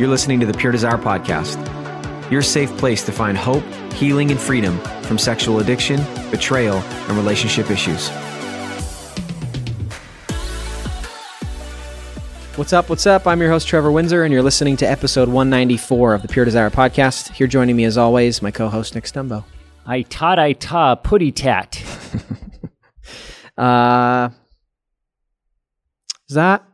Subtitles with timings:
[0.00, 1.60] You're listening to the Pure Desire Podcast,
[2.30, 3.62] your safe place to find hope,
[3.92, 8.08] healing, and freedom from sexual addiction, betrayal, and relationship issues.
[12.56, 12.88] What's up?
[12.88, 13.26] What's up?
[13.26, 16.70] I'm your host, Trevor Windsor, and you're listening to episode 194 of the Pure Desire
[16.70, 17.34] Podcast.
[17.34, 19.44] Here joining me, as always, my co host, Nick Stumbo.
[19.84, 21.84] I taught I ta putty tat.
[23.58, 24.30] Uh,
[26.30, 26.64] is that?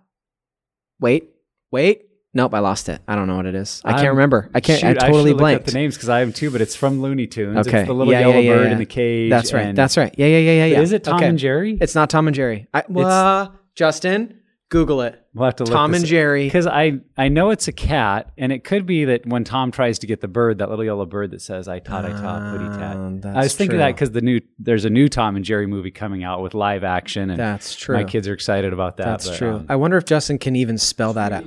[1.00, 1.30] Wait,
[1.72, 2.05] wait.
[2.36, 3.00] Nope, I lost it.
[3.08, 3.80] I don't know what it is.
[3.82, 4.50] I can't I'm- remember.
[4.54, 4.78] I can't.
[4.78, 5.64] Shoot, I totally look blanked.
[5.66, 7.66] the names because I am too, but it's from Looney Tunes.
[7.66, 7.78] Okay.
[7.80, 8.72] It's the little Yeah, yellow yeah, bird yeah.
[8.72, 9.30] in the cage.
[9.30, 9.74] That's right.
[9.74, 10.14] That's right.
[10.18, 10.80] Yeah, yeah, yeah, yeah, yeah.
[10.82, 11.28] Is it Tom Okay.
[11.28, 11.78] and Jerry?
[11.80, 12.68] It's not Tom and Jerry.
[12.74, 15.18] I, well, Justin, Google it.
[15.32, 16.44] We'll have to look Tom and Jerry.
[16.44, 19.98] Because I, I know it's a cat, and it could be that when Tom tries
[20.00, 22.78] to get the bird, that little yellow bird that says "I taught I taught putty
[22.78, 23.78] tat." Um, I was thinking true.
[23.78, 26.84] that because the new there's a new Tom and Jerry movie coming out with live
[26.84, 27.96] action, and That's true.
[27.96, 29.05] my kids are excited about that.
[29.06, 29.55] That's but, true.
[29.55, 31.44] um, I wonder if Justin can even spell that out.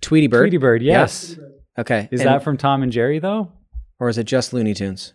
[0.00, 0.42] Tweety Bird.
[0.42, 1.36] Tweety Bird, yes.
[1.78, 2.08] Okay.
[2.10, 3.52] Is And- that from Tom and Jerry though,
[3.98, 5.12] or is it just Looney Tunes?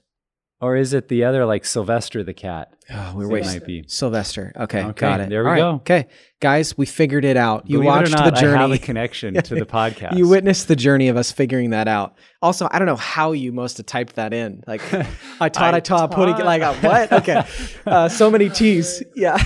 [0.64, 2.68] or is it the other like Sylvester the cat?
[2.94, 3.50] Oh, we're It waiting.
[3.50, 3.84] might be.
[3.88, 4.54] Sylvester.
[4.56, 5.30] Okay, Okay, got it.
[5.30, 5.70] there we right, go.
[5.78, 6.06] Okay,
[6.40, 7.68] guys, we figured it out.
[7.68, 8.58] You Believe watched not, the journey.
[8.59, 10.18] I have a connection to the podcast.
[10.18, 12.14] You witnessed the journey of us figuring that out.
[12.44, 14.64] Also, I don't know how you must have typed that in.
[14.68, 14.82] Like,
[15.42, 17.12] I taught, I, I taught, putting like, uh, what?
[17.12, 17.44] Okay,
[17.88, 19.02] uh, so many T's.
[19.16, 19.44] Yeah,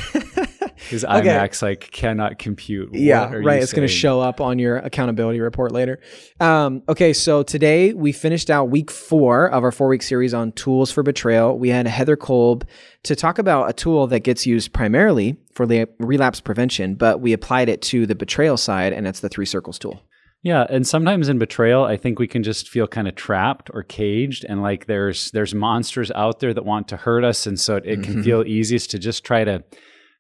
[0.90, 1.28] His Okay.
[1.28, 2.92] IMAX like cannot compute.
[2.92, 3.62] What yeah, right.
[3.62, 6.00] It's going to show up on your accountability report later.
[6.40, 10.52] Um, okay, so today we finished out week four of our four week series on
[10.54, 11.58] tools for betrayal.
[11.58, 12.68] We had Heather Kolb
[13.04, 17.34] to talk about a tool that gets used primarily for la- relapse prevention, but we
[17.34, 20.02] applied it to the betrayal side, and it's the three circles tool.
[20.44, 23.82] Yeah, and sometimes in betrayal, I think we can just feel kind of trapped or
[23.82, 27.78] caged, and like there's there's monsters out there that want to hurt us, and so
[27.78, 28.12] it, it Mm-hmm.
[28.12, 29.64] can feel easiest to just try to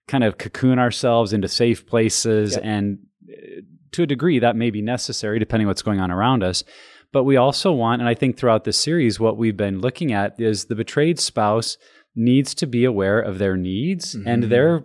[0.07, 2.61] kind of cocoon ourselves into safe places, Yep.
[2.63, 3.61] and uh,
[3.91, 6.63] to a degree that may be necessary depending what's going on around us.
[7.11, 10.39] But we also want, and I think throughout this series, what we've been looking at
[10.39, 11.77] is the betrayed spouse
[12.15, 14.49] needs to be aware of their needs and Mhm.
[14.49, 14.83] their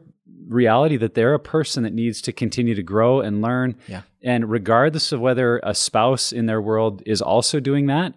[0.48, 3.74] reality that they're a person that needs to continue to grow and learn.
[3.88, 4.02] Yeah.
[4.22, 8.14] And regardless of whether a spouse in their world is also doing that,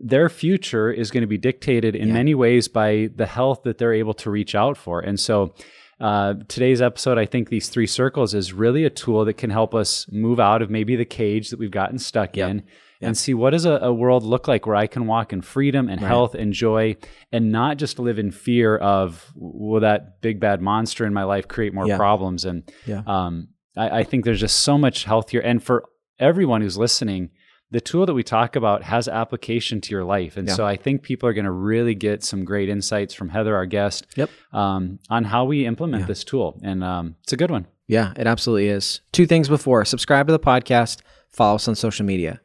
[0.00, 2.14] their future is going to be dictated in Yeah.
[2.14, 5.00] many ways by the health that they're able to reach out for.
[5.00, 5.52] And so
[6.00, 9.74] uh, today's episode, I think these three circles is really a tool that can help
[9.74, 12.50] us move out of maybe the cage that we've gotten stuck Yep.
[12.50, 12.64] in Yep.
[13.08, 15.88] and see what does a, a world look like where I can walk in freedom
[15.88, 16.08] and Right.
[16.08, 16.96] health and joy
[17.32, 21.46] and not just live in fear of will that big bad monster in my life
[21.48, 21.96] create more Yeah.
[21.96, 23.02] problems and Yeah.
[23.06, 25.84] um, I, I think there's just so much health here and for
[26.20, 27.30] everyone who's listening
[27.70, 30.54] the tool that we talk about has application to your life and Yeah.
[30.54, 33.66] so i think people are going to really get some great insights from heather our
[33.66, 34.30] guest Yep.
[34.52, 36.06] um, on how we implement Yeah.
[36.08, 39.00] this tool and um, it's a good one Yeah, it absolutely is.
[39.12, 42.40] Two things before subscribe to the podcast, follow us on social media.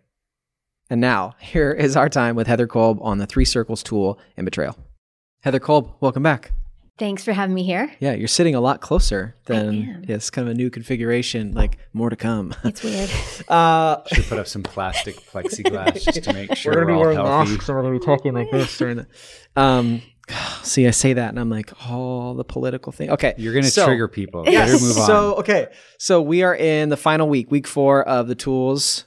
[0.89, 4.45] And now, here is our time with Heather Kolb on the three circles tool and
[4.45, 4.75] betrayal.
[5.41, 6.51] Heather Kolb, welcome back.
[6.99, 7.91] Thanks for having me here.
[7.99, 10.03] Yeah, you're sitting a lot closer than am.
[10.07, 12.53] yeah, it's kind of a new configuration, like more to come.
[12.63, 13.09] It's weird.
[13.47, 16.93] Uh, should put up some plastic plexiglass just to make sure we're we're, gonna be
[16.93, 19.07] all wearing healthy masks, and we're gonna be talking like this during the.
[19.55, 20.01] Um,
[20.63, 23.09] see, I say that, and I'm like, oh, the political thing.
[23.09, 24.71] Okay, you're going to so- trigger people Yes.
[24.71, 25.67] better move on So okay,
[25.97, 29.05] so we are in the final week, week four of the tools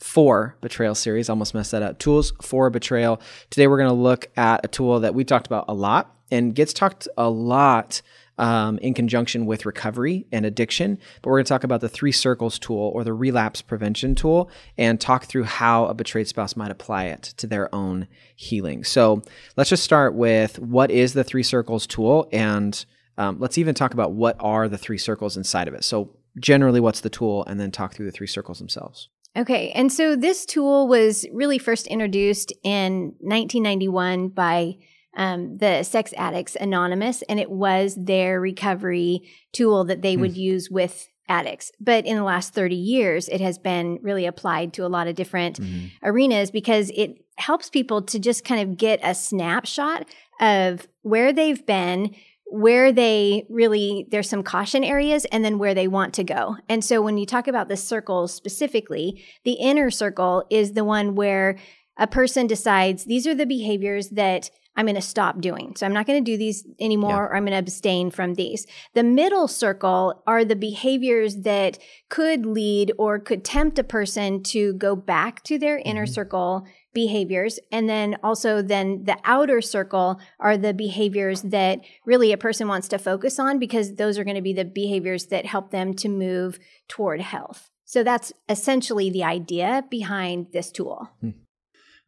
[0.00, 1.28] for betrayal series.
[1.28, 1.98] Almost messed that up.
[1.98, 3.20] Tools for betrayal.
[3.50, 6.54] Today we're going to look at a tool that we talked about a lot and
[6.54, 8.02] gets talked a lot
[8.38, 10.98] um, in conjunction with recovery and addiction.
[11.20, 14.50] But we're going to talk about the three circles tool or the relapse prevention tool
[14.78, 18.82] and talk through how a betrayed spouse might apply it to their own healing.
[18.82, 19.22] So
[19.56, 22.84] let's just start with what is the three circles tool and
[23.18, 25.84] um, let's even talk about what are the three circles inside of it.
[25.84, 29.10] So generally, what's the tool, and then talk through the three circles themselves.
[29.36, 34.76] Okay, and so this tool was really first introduced in 1991 by
[35.16, 40.70] um, the Sex Addicts Anonymous, and it was their recovery tool that they would use
[40.70, 41.72] with addicts.
[41.80, 45.14] But in the last 30 years, it has been really applied to a lot of
[45.14, 45.58] different
[46.02, 50.06] arenas because it helps people to just kind of get a snapshot
[50.40, 52.14] of where they've been,
[52.46, 56.56] where they really there's some caution areas and then where they want to go.
[56.68, 61.14] And so when you talk about the circles specifically, the inner circle is the one
[61.14, 61.56] where
[62.02, 65.76] a person decides these are the behaviors that I'm going to stop doing.
[65.76, 67.18] So I'm not going to do these anymore Yeah.
[67.18, 68.66] or I'm going to abstain from these.
[68.94, 71.78] The middle circle are the behaviors that
[72.08, 76.12] could lead or could tempt a person to go back to their inner mm-hmm.
[76.12, 82.36] circle behaviors and then also then the outer circle are the behaviors that really a
[82.36, 85.70] person wants to focus on because those are going to be the behaviors that help
[85.70, 86.58] them to move
[86.88, 91.10] toward health So that's essentially the idea behind this tool.
[91.20, 91.30] Hmm.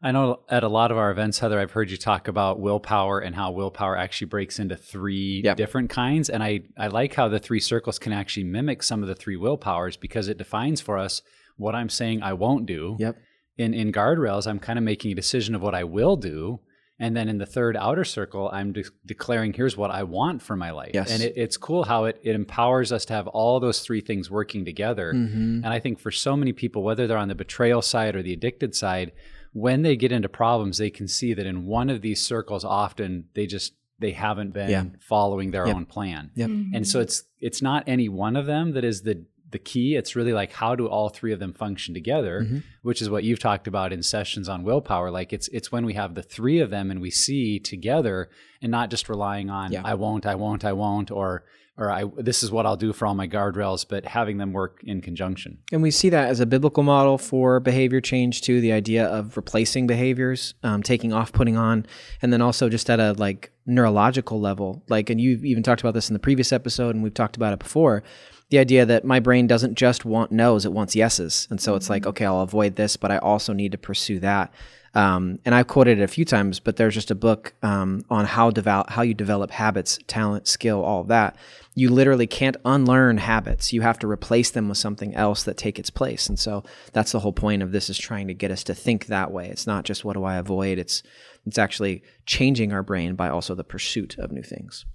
[0.05, 3.21] I know at a lot of our events, Heather, I've heard you talk about willpower
[3.21, 5.57] and how willpower actually breaks into three Yep.
[5.57, 6.29] different kinds.
[6.29, 9.37] And I, I like how the three circles can actually mimic some of the three
[9.37, 11.23] willpowers because it defines for us
[11.57, 12.97] what I'm saying I won't do.
[12.99, 13.17] Yep.
[13.57, 16.61] In, in guardrails, I'm kind of making a decision of what I will do.
[16.99, 20.55] And then in the third outer circle, I'm de- declaring here's what I want for
[20.55, 20.91] my life.
[20.93, 21.11] Yes.
[21.11, 24.31] And it, it's cool how it, it empowers us to have all those three things
[24.31, 25.15] working together.
[25.15, 25.65] Mm-hmm.
[25.65, 28.35] And I think for so many people, whether they're on the betrayal side or the
[28.35, 29.13] addicted side,
[29.55, 33.25] when they get into problems, they can see that in one of these circles, often
[33.35, 34.85] they just they haven't been Yeah.
[35.01, 35.77] following their Yep.
[35.77, 36.31] own plan.
[36.35, 36.51] Yep.
[36.75, 39.95] And so it's it's not any one of them that is the the key.
[39.95, 42.63] It's really like how do all three of them function together, Mhm.
[42.83, 45.13] which is what you've talked about in sessions on willpower.
[45.13, 48.29] Like it's it's when we have the three of them and we see together
[48.61, 49.83] and not just relying on Yeah.
[49.85, 51.45] I won't, I won't, I won't, or
[51.77, 54.81] or I this is what I'll do for all my guardrails, but having them work
[54.85, 55.59] in conjunction.
[55.73, 58.61] And we see that as a biblical model for behavior change too.
[58.61, 61.87] The idea of replacing behaviors, um, taking off, putting on,
[62.23, 64.83] and then also just at a like neurological level.
[64.89, 67.53] Like, and you even talked about this in the previous episode, and we've talked about
[67.53, 68.03] it before.
[68.51, 71.91] The idea that my brain doesn't just want no's; it wants yeses, and so it's
[71.91, 74.53] like, okay, I'll avoid this, but I also need to pursue that.
[74.95, 78.27] Um, and I've quoted it a few times, but there's just a book um, on
[78.27, 81.37] how develop how you develop habits, talent, skill, all of that.
[81.75, 83.73] You literally can't unlearn habits.
[83.73, 86.29] You have to replace them with something else that take its place.
[86.29, 86.63] And so
[86.93, 89.49] that's the whole point of this is trying to get us to think that way.
[89.49, 90.79] It's not just what do I avoid.
[90.79, 91.03] It's
[91.47, 94.87] it's actually changing our brain by also the pursuit of new things.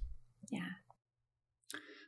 [0.50, 0.60] Yeah.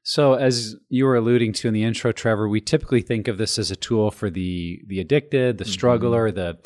[0.03, 3.59] So, as you were alluding to in the intro, Trevor, we typically think of this
[3.59, 5.73] as a tool for the the addicted, the mm-hmm.
[5.73, 6.59] struggler, the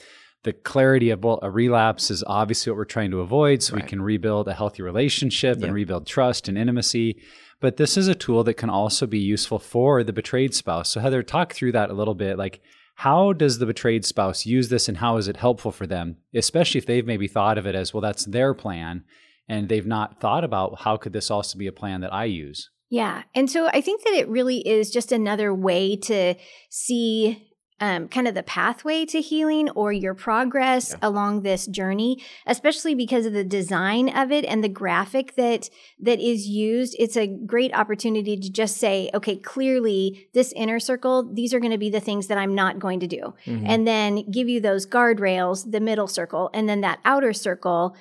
[0.44, 3.82] the clarity of well, a relapse is obviously what we're trying to avoid, so we
[3.82, 5.64] can rebuild a healthy relationship Yep.
[5.64, 7.20] and rebuild trust and intimacy.
[7.60, 10.90] But this is a tool that can also be useful for the betrayed spouse.
[10.90, 12.36] So, Heather, talk through that a little bit.
[12.36, 12.60] Like,
[12.96, 16.78] how does the betrayed spouse use this, and how is it helpful for them, especially
[16.78, 19.04] if they've maybe thought of it as well, that's their plan,
[19.48, 22.70] and they've not thought about how could this also be a plan that I use.
[22.88, 23.24] Yeah.
[23.34, 26.36] And so I think that it really is just another way to
[26.70, 27.50] see
[27.80, 31.08] um, kind of the pathway to healing or your progress Yeah.
[31.08, 35.68] along this journey, especially because of the design of it and the graphic that
[36.00, 36.96] that is used.
[36.98, 41.72] It's a great opportunity to just say, okay, clearly this inner circle, these are going
[41.72, 43.34] to be the things that I'm not going to do.
[43.44, 43.66] Mm-hmm.
[43.66, 47.94] And then give you those guardrails, the middle circle, and then that outer circle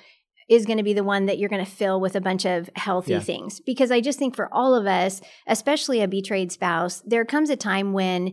[0.48, 2.70] is going to be the one that you're going to fill with a bunch of
[2.76, 3.20] healthy Yeah.
[3.20, 3.60] things.
[3.60, 7.56] Because I just think for all of us, especially a betrayed spouse, there comes a
[7.56, 8.32] time when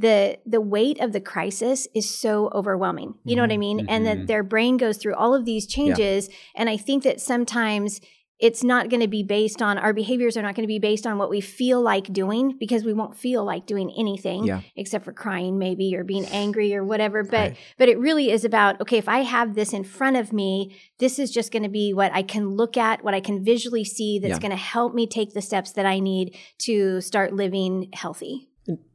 [0.00, 3.14] the the weight of the crisis is so overwhelming.
[3.24, 3.80] You know what I mean?
[3.88, 4.08] And Mhm.
[4.08, 8.00] that their brain goes through all of these changes and I think that sometimes
[8.40, 11.04] it's not going to be based on our behaviors are not going to be based
[11.08, 14.60] on what we feel like doing because we won't feel like doing anything Yeah.
[14.76, 17.56] except for crying maybe or being angry or whatever but Right.
[17.78, 21.18] but it really is about okay if i have this in front of me this
[21.18, 24.20] is just going to be what i can look at what i can visually see
[24.20, 24.38] that's Yeah.
[24.38, 28.47] going to help me take the steps that i need to start living healthy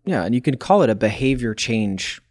[0.05, 2.21] Yeah, and you could call it a behavior change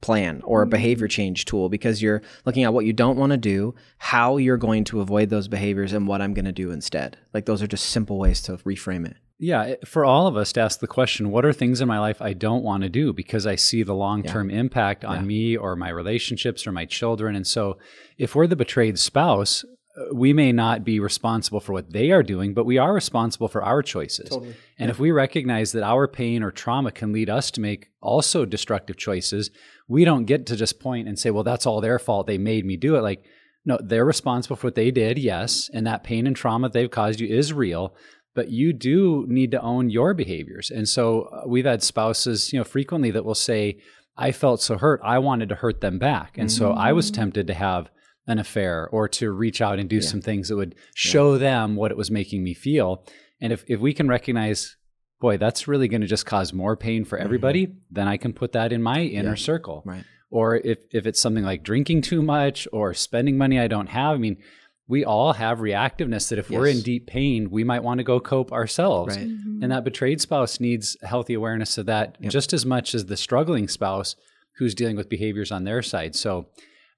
[0.00, 1.12] plan or a behavior mm-hmm.
[1.12, 4.84] change tool because you're looking at what you don't want to do, how you're going
[4.84, 7.18] to avoid those behaviors, and what I'm going to do instead.
[7.34, 9.16] Like those are just simple ways to reframe it.
[9.42, 12.20] Yeah, for all of us to ask the question, what are things in my life
[12.20, 15.22] I don't want to do because I see the long term impact on Yeah.
[15.22, 17.34] me or my relationships or my children?
[17.34, 17.78] And so,
[18.18, 19.64] if we're the betrayed spouse,
[20.12, 23.62] we may not be responsible for what they are doing, but we are responsible for
[23.62, 24.30] our choices.
[24.78, 28.44] And if we recognize that our pain or trauma can lead us to make also
[28.44, 29.50] destructive choices,
[29.88, 32.26] we don't get to just point and say, well, that's all their fault.
[32.26, 33.02] They made me do it.
[33.02, 33.24] Like,
[33.64, 35.68] no, they're responsible for what they did, yes.
[35.74, 37.94] And that pain and trauma they've caused you is real,
[38.34, 40.70] but you do need to own your behaviors.
[40.70, 43.78] And so uh, we've had spouses, you know, frequently that will say,
[44.16, 46.38] I felt so hurt, I wanted to hurt them back.
[46.38, 47.14] And so I was Mhm.
[47.16, 47.90] tempted to have
[48.30, 50.02] an affair or to reach out and do Yeah.
[50.02, 53.04] some things that would show them what it was making me feel.
[53.40, 54.76] And if, if we can recognize,
[55.20, 57.24] boy, that's really going to just cause more pain for mm-hmm.
[57.24, 59.34] everybody, then I can put that in my inner Yeah.
[59.36, 59.82] circle.
[59.84, 60.04] Right.
[60.30, 64.14] Or if, if it's something like drinking too much or spending money I don't have,
[64.14, 64.36] I mean,
[64.86, 68.18] we all have reactiveness that if we're in deep pain, we might want to go
[68.20, 69.16] cope ourselves.
[69.16, 69.28] Right.
[69.28, 69.62] Mm-hmm.
[69.62, 72.32] And that betrayed spouse needs healthy awareness of that Yep.
[72.32, 74.16] just as much as the struggling spouse
[74.56, 76.14] who's dealing with behaviors on their side.
[76.16, 76.48] So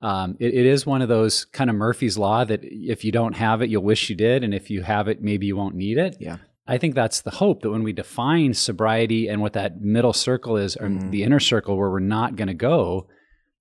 [0.02, 3.34] um, it, it is one of those kind of Murphy's Law that if you don't
[3.34, 4.42] have it, you'll wish you did.
[4.44, 6.16] And if you have it, maybe you won't need it.
[6.20, 6.38] Yeah.
[6.66, 10.56] I think that's the hope that when we define sobriety and what that middle circle
[10.56, 11.10] is, or Mhm.
[11.10, 13.08] the inner circle where we're not going to go,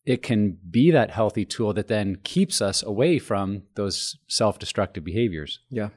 [0.06, 5.04] it can be that healthy tool that then keeps us away from those self destructive
[5.04, 5.60] behaviors.
[5.70, 5.90] Yeah.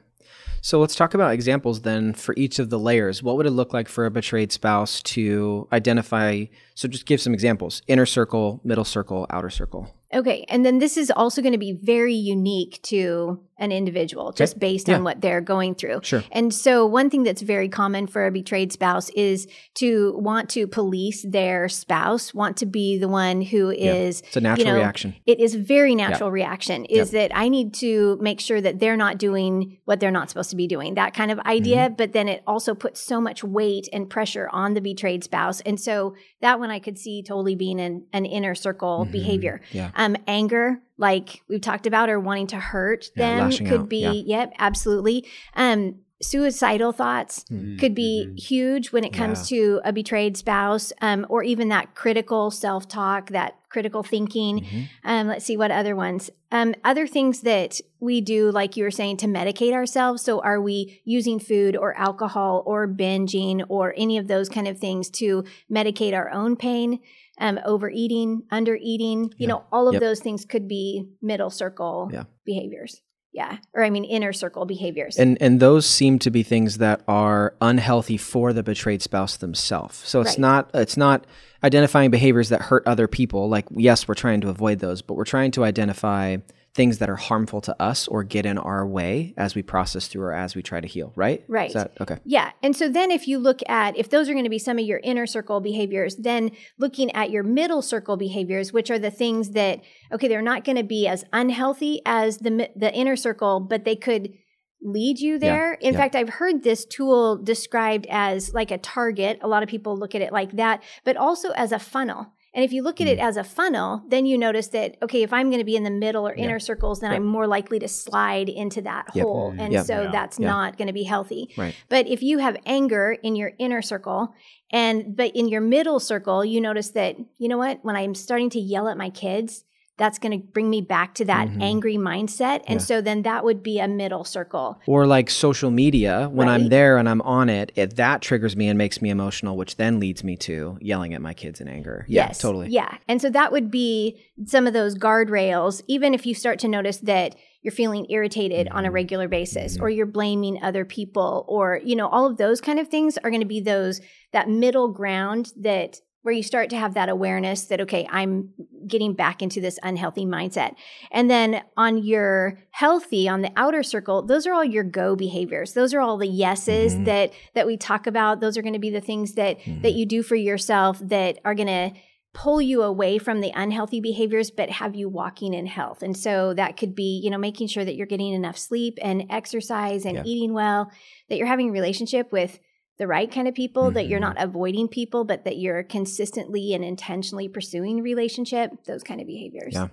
[0.61, 3.21] So let's talk about examples then for each of the layers.
[3.21, 6.45] What would it look like for a betrayed spouse to identify?
[6.73, 9.93] So just give some examples inner circle, middle circle, outer circle.
[10.13, 10.45] Okay.
[10.49, 14.89] And then this is also going to be very unique to an individual just based
[14.89, 14.95] Yeah.
[14.95, 16.01] on what they're going through.
[16.03, 16.21] Sure.
[16.29, 20.67] And so, one thing that's very common for a betrayed spouse is to want to
[20.67, 24.21] police their spouse, want to be the one who is.
[24.21, 25.15] It's a natural you know, reaction.
[25.25, 26.83] It is a very natural reaction.
[26.85, 30.49] Is that I need to make sure that they're not doing what they're not supposed
[30.49, 30.95] to be doing.
[30.95, 31.95] That kind of idea, Mm-hmm.
[31.95, 35.61] but then it also puts so much weight and pressure on the betrayed spouse.
[35.61, 39.61] And so that one I could see totally being an, an inner circle behavior.
[39.69, 39.77] Mm-hmm.
[39.77, 39.91] Yeah.
[39.95, 44.23] Um, anger, like we've talked about, or wanting to hurt Yeah, them could out, be,
[44.25, 44.39] yeah.
[44.39, 45.27] yep, absolutely.
[45.55, 47.43] Um, suicidal thoughts
[47.77, 52.49] could be huge when it comes to a betrayed spouse, um, or even that critical
[52.51, 54.61] self talk, that critical thinking.
[54.61, 54.81] Mm-hmm.
[55.03, 56.29] Um, let's see what other ones.
[56.51, 60.21] Um, other things that we do, like you were saying, to medicate ourselves.
[60.23, 64.79] So, are we using food or alcohol or binging or any of those kind of
[64.79, 66.99] things to medicate our own pain?
[67.39, 70.01] Um, overeating, undereating, you know, all of Yep.
[70.01, 72.23] those things could be middle circle Yeah.
[72.45, 73.01] behaviors.
[73.33, 73.57] Yeah.
[73.73, 75.17] Or I mean, inner circle behaviors.
[75.17, 79.97] And and those seem to be things that are unhealthy for the betrayed spouse themselves.
[79.97, 80.39] So it's Right.
[80.39, 81.27] not it's not
[81.61, 83.49] identifying behaviors that hurt other people.
[83.49, 86.37] Like yes, we're trying to avoid those, but we're trying to identify
[86.75, 90.23] things that are harmful to us or get in our way as we process through
[90.23, 91.45] or as we try to heal, right?
[91.47, 91.69] Right.
[91.69, 92.17] Is that okay?
[92.25, 92.51] Yeah.
[92.61, 94.85] And so then if you look at, if those are going to be some of
[94.85, 99.51] your inner circle behaviors, then looking at your middle circle behaviors, which are the things
[99.51, 103.85] that, okay, they're not going to be as unhealthy as the, the inner circle, but
[103.85, 104.33] they could
[104.81, 105.75] lead you there.
[105.75, 105.99] In yeah.
[105.99, 109.39] fact, I've heard this tool described as like a target.
[109.41, 112.33] A lot of people look at it like that, but also as a funnel.
[112.55, 113.21] And if you look at it Mm.
[113.21, 115.91] as a funnel, then you notice that, okay, if I'm going to be in the
[115.91, 119.23] middle or inner circles, then I'm more likely to slide into that Yep.
[119.25, 119.53] hole.
[119.59, 119.85] And Yep.
[119.85, 120.11] so Yeah.
[120.11, 120.47] that's Yeah.
[120.47, 121.49] not going to be healthy.
[121.57, 121.75] Right.
[121.89, 124.33] But if you have anger in your inner circle
[124.71, 128.49] and but in your middle circle, you notice that, you know what, when I'm starting
[128.51, 129.65] to yell at my kids,
[129.97, 131.61] that's going to bring me back to that Mhm.
[131.61, 132.61] angry mindset.
[132.67, 132.85] And Yeah.
[132.85, 134.77] so then that would be a middle circle.
[134.87, 138.67] Or like social media, when I'm there and I'm on it, it, that triggers me
[138.67, 142.05] and makes me emotional, which then leads me to yelling at my kids in anger.
[142.09, 142.39] Yeah, yes.
[142.39, 142.69] totally.
[142.69, 142.97] Yeah.
[143.07, 146.97] And so that would be some of those guardrails, even if you start to notice
[146.97, 148.95] that you're feeling irritated on a Mm-hmm.
[148.95, 152.89] regular basis or you're blaming other people or, you know, all of those kind of
[152.89, 154.01] things are going to be those,
[154.33, 158.49] that middle ground that where you start to have that awareness that, okay, I'm
[158.87, 160.73] getting back into this unhealthy mindset.
[161.11, 165.73] And then on your healthy, on the outer circle, those are all your go behaviors.
[165.73, 167.05] Those are all the yeses Mhm.
[167.05, 168.39] that that we talk about.
[168.41, 169.81] Those are going to be the things that Mm-hmm.
[169.81, 171.91] that you do for yourself that are going to
[172.33, 176.53] pull you away from the unhealthy behaviors but have you walking in health and so
[176.53, 180.15] that could be you know making sure that you're getting enough sleep and exercise and
[180.15, 180.23] Yeah.
[180.25, 180.91] eating well
[181.29, 182.59] that you're having a relationship with
[182.97, 184.29] the right kind of people that you're Mhm.
[184.29, 189.73] not avoiding people but that you're consistently and intentionally pursuing relationship those kind of behaviors
[189.73, 189.87] Yeah.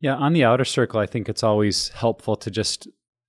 [0.00, 2.86] Yeah, on the outer circle, I think it's always helpful to just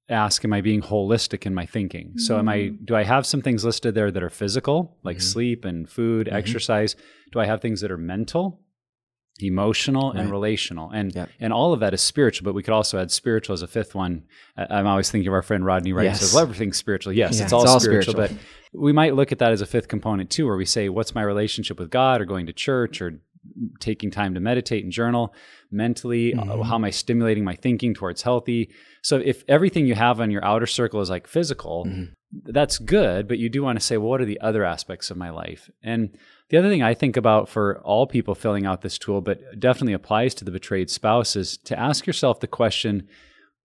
[0.07, 2.17] ask, am I being holistic in my thinking?
[2.17, 5.21] So am I do I have some things listed there that are physical, like Mhm.
[5.21, 6.33] sleep and food, Mhm.
[6.33, 6.95] exercise?
[7.31, 8.59] Do I have things that are mental,
[9.47, 10.31] emotional, and Right.
[10.31, 10.89] relational?
[10.91, 11.29] And Yep.
[11.39, 13.95] and all of that is spiritual, but we could also add spiritual as a fifth
[13.95, 14.23] one.
[14.57, 16.19] I'm always thinking of our friend Rodney Wright who Yes.
[16.21, 17.13] says, well, everything's spiritual.
[17.13, 18.37] Yes, Yeah, it's, all, it's all spiritual, spiritual.
[18.71, 21.15] but we might look at that as a fifth component too, where we say, what's
[21.15, 23.19] my relationship with God or going to church or
[23.79, 25.33] taking time to meditate and journal
[25.71, 26.65] mentally uh, Mhm.
[26.65, 28.69] how am i stimulating my thinking towards healthy
[29.01, 32.09] so if everything you have on your outer circle is like physical Mhm.
[32.45, 35.17] that's good but you do want to say well what are the other aspects of
[35.17, 36.09] my life and
[36.49, 39.93] the other thing i think about for all people filling out this tool but definitely
[39.93, 43.07] applies to the betrayed spouse is to ask yourself the question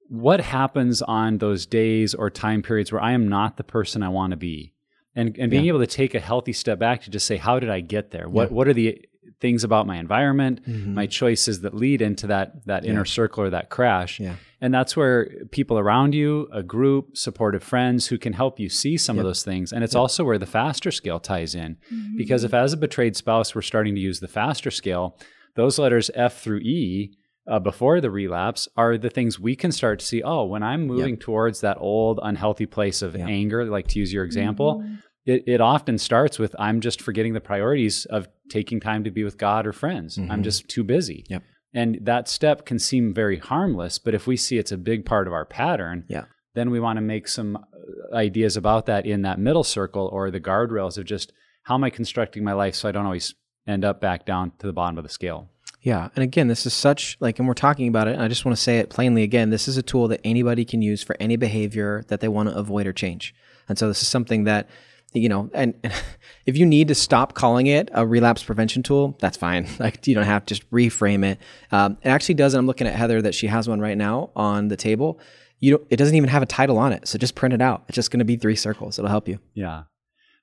[0.08, 4.08] what happens on those days or time periods where i am not the person i
[4.08, 4.72] want to be
[5.16, 5.70] and and being Yeah.
[5.70, 8.28] able to take a healthy step back to just say how did i get there
[8.28, 8.54] what Yeah.
[8.56, 8.98] what are the
[9.40, 10.94] things about my environment Mhm.
[10.94, 12.90] my choices that lead into that that Yeah.
[12.90, 14.36] inner circle or that crash Yeah.
[14.60, 18.96] and that's where people around you a group supportive friends who can help you see
[18.96, 21.76] some of those things and it's also where the faster scale ties in
[22.16, 25.18] because if as a betrayed spouse we're starting to use the faster scale
[25.56, 27.12] those letters f through e
[27.46, 30.86] uh, before the relapse are the things we can start to see oh when i'm
[30.86, 33.26] moving towards that old unhealthy place of Yeah.
[33.26, 34.82] anger like to use your example
[35.26, 39.24] it, it often starts with I'm just forgetting the priorities of taking time to be
[39.24, 40.18] with God or friends.
[40.18, 40.42] I'm Mhm.
[40.42, 41.24] just too busy.
[41.28, 41.42] Yep.
[41.72, 45.26] And that step can seem very harmless, but if we see it's a big part
[45.26, 46.24] of our pattern, Yeah.
[46.54, 50.30] then we want to make some uh, ideas about that in that middle circle or
[50.30, 53.34] the guardrails of just how am I constructing my life so I don't always
[53.66, 55.48] end up back down to the bottom of the scale.
[55.80, 56.10] Yeah.
[56.14, 58.56] And again, this is such like, and we're talking about it, and I just want
[58.56, 61.36] to say it plainly again this is a tool that anybody can use for any
[61.36, 63.34] behavior that they want to avoid or change.
[63.68, 64.68] And so this is something that,
[65.14, 65.92] you know, and, and
[66.47, 69.66] if you need to stop calling it a relapse prevention tool, that's fine.
[69.78, 71.38] Like, you don't have to just reframe it.
[71.71, 72.54] Um, it actually does.
[72.54, 75.21] And I'm looking at Heather that she has one right now on the table.
[75.61, 77.06] You don't, it doesn't even have a title on it.
[77.06, 77.85] So just print it out.
[77.88, 78.99] It's just going to be three circles.
[78.99, 79.38] It'll help you.
[79.52, 79.85] Yeah.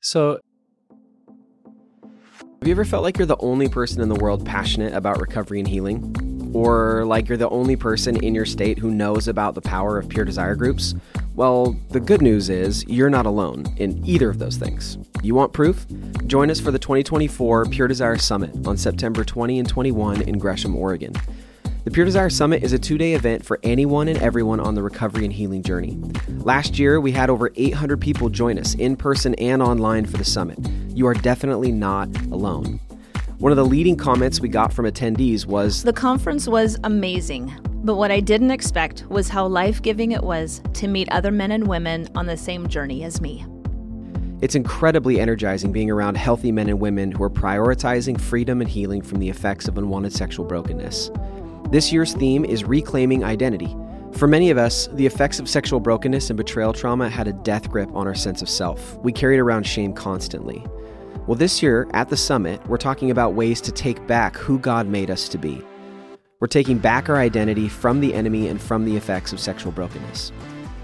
[0.01, 0.39] So
[2.59, 5.59] Have you ever felt like you're the only person in the world passionate about recovery
[5.59, 6.51] and healing?
[6.53, 10.09] Or like you're the only person in your state who knows about the power of
[10.09, 10.93] pure desire groups?
[11.35, 14.97] Well, the good news is you're not alone in either of those things.
[15.23, 15.85] You want proof?
[16.27, 20.75] Join us for the 2024 Pure Desire Summit on September 20 and 21 in Gresham,
[20.75, 21.13] Oregon.
[21.85, 24.83] The Pure Desire Summit is a two day event for anyone and everyone on the
[24.83, 25.97] recovery and healing journey.
[26.39, 30.25] Last year, we had over 800 people join us in person and online for the
[30.25, 30.59] summit.
[30.89, 32.79] You are definitely not alone.
[33.39, 37.51] One of the leading comments we got from attendees was The conference was amazing,
[37.83, 41.51] but what I didn't expect was how life giving it was to meet other men
[41.51, 43.45] and women on the same journey as me.
[44.41, 49.01] It's incredibly energizing being around healthy men and women who are prioritizing freedom and healing
[49.01, 51.11] from the effects of unwanted sexual brokenness.
[51.69, 53.75] This year's theme is reclaiming identity.
[54.13, 57.69] For many of us, the effects of sexual brokenness and betrayal trauma had a death
[57.69, 58.97] grip on our sense of self.
[58.97, 60.65] We carried around shame constantly.
[61.27, 64.87] Well, this year at the summit, we're talking about ways to take back who God
[64.87, 65.63] made us to be.
[66.41, 70.31] We're taking back our identity from the enemy and from the effects of sexual brokenness.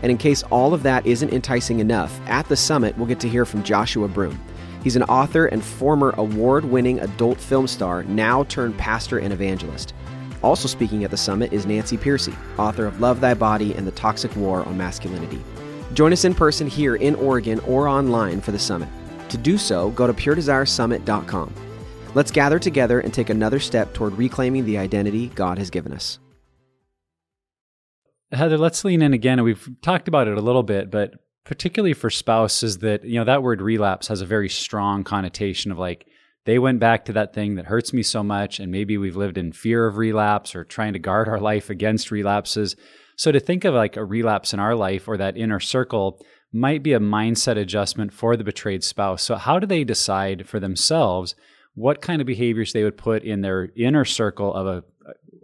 [0.03, 3.27] And in case all of that isn't enticing enough, at the summit, we'll get to
[3.27, 4.39] hear from Joshua Broome.
[4.83, 9.95] He's an author and former award winning adult film star, now turned pastor and evangelist.
[10.43, 13.91] Also speaking at the summit is Nancy Pearcey, author of Love Thy Body and the
[13.91, 15.43] Toxic War on Masculinity.
[15.93, 18.89] Join us in person here in Oregon or online for the summit.
[19.29, 21.66] To do so, go to puredesiresummit.com.
[22.13, 26.19] Let's gather together and take another step toward reclaiming the identity God has given us.
[28.31, 29.43] Heather, let's lean in again.
[29.43, 31.13] We've talked about it a little bit, but
[31.45, 35.77] particularly for spouses, that, you know, that word relapse has a very strong connotation of
[35.77, 36.05] like,
[36.45, 38.59] they went back to that thing that hurts me so much.
[38.59, 42.11] And maybe we've lived in fear of relapse or trying to guard our life against
[42.11, 42.75] relapses.
[43.17, 46.83] So to think of like a relapse in our life or that inner circle might
[46.83, 49.23] be a mindset adjustment for the betrayed spouse.
[49.23, 51.35] So, how do they decide for themselves
[51.77, 54.83] what kind of behaviors they would put in their inner circle of a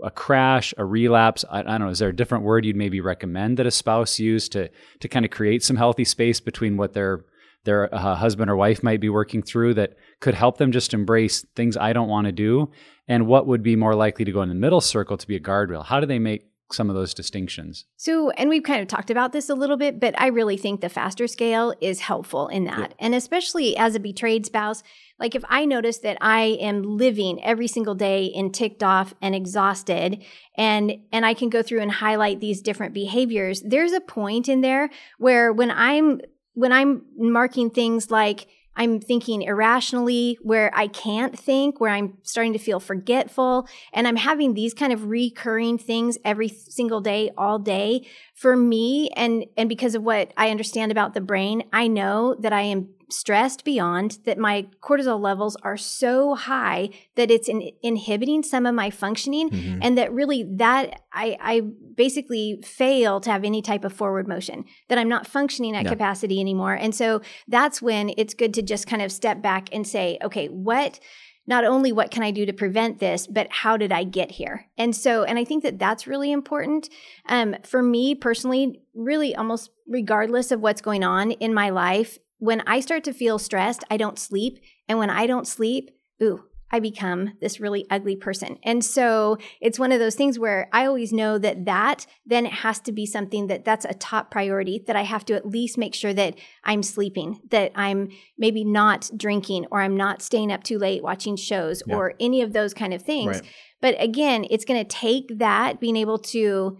[0.03, 1.45] a crash, a relapse.
[1.49, 1.87] I, I, don't know.
[1.87, 4.69] Is there a different word you'd maybe recommend that a spouse use to
[4.99, 7.23] to kind of create some healthy space between what their
[7.63, 11.45] their uh, husband or wife might be working through that could help them just embrace
[11.55, 12.69] things I don't want to do,
[13.07, 15.39] and what would be more likely to go in the middle circle to be a
[15.39, 15.85] guardrail?
[15.85, 17.86] How do they make some of those distinctions.
[17.97, 20.81] So, and we've kind of talked about this a little bit, but I really think
[20.81, 22.79] the faster scale is helpful in that.
[22.79, 22.95] Yeah.
[22.99, 24.83] And especially as a betrayed spouse,
[25.19, 29.36] like if I notice that I am living every single day in ticked off and
[29.36, 30.23] exhausted
[30.57, 34.62] and and I can go through and highlight these different behaviors, there's a point in
[34.62, 36.21] there where when I'm
[36.53, 42.53] when I'm marking things like I'm thinking irrationally, where I can't think, where I'm starting
[42.53, 47.59] to feel forgetful, and I'm having these kind of recurring things every single day, all
[47.59, 48.07] day.
[48.33, 52.51] For me, and and because of what I understand about the brain, I know that
[52.51, 58.43] I am stressed beyond that my cortisol levels are so high that it's in, inhibiting
[58.43, 59.79] some of my functioning mm-hmm.
[59.81, 61.61] and that really that I, I
[61.95, 66.39] basically fail to have any type of forward motion that i'm not functioning at capacity
[66.39, 70.17] anymore and so that's when it's good to just kind of step back and say
[70.23, 70.99] okay what
[71.45, 74.67] not only what can I do to prevent this, but how did I get here?
[74.77, 76.89] And so, and I think that that's really important.
[77.27, 82.62] Um, for me personally, really almost regardless of what's going on in my life, when
[82.67, 84.60] I start to feel stressed, I don't sleep.
[84.88, 88.57] And when I don't sleep, ooh, I become this really ugly person.
[88.63, 92.51] And so it's one of those things where I always know that that then it
[92.51, 95.77] has to be something that that's a top priority that I have to at least
[95.77, 96.33] make sure that
[96.63, 98.09] I'm sleeping, that I'm
[98.39, 101.95] maybe not drinking or I'm not staying up too late watching shows yeah.
[101.95, 103.41] or any of those kind of things.
[103.41, 103.49] Right.
[103.79, 106.79] But again, it's going to take that being able to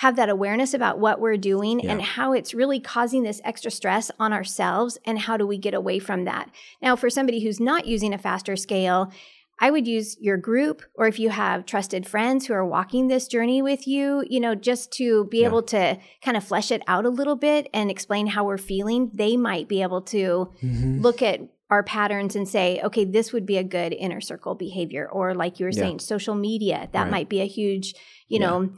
[0.00, 1.92] have that awareness about what we're doing yeah.
[1.92, 5.74] and how it's really causing this extra stress on ourselves and how do we get
[5.74, 6.50] away from that.
[6.80, 9.12] Now, for somebody who's not using a faster scale,
[9.58, 13.28] I would use your group or if you have trusted friends who are walking this
[13.28, 15.48] journey with you, you know, just to be yeah.
[15.48, 19.10] able to kind of flesh it out a little bit and explain how we're feeling,
[19.12, 21.02] they might be able to mm-hmm.
[21.02, 25.06] look at our patterns and say, okay, this would be a good inner circle behavior.
[25.12, 25.82] Or like you were yeah.
[25.82, 27.10] saying, social media, that right.
[27.10, 27.94] might be a huge,
[28.28, 28.46] you yeah.
[28.46, 28.70] know,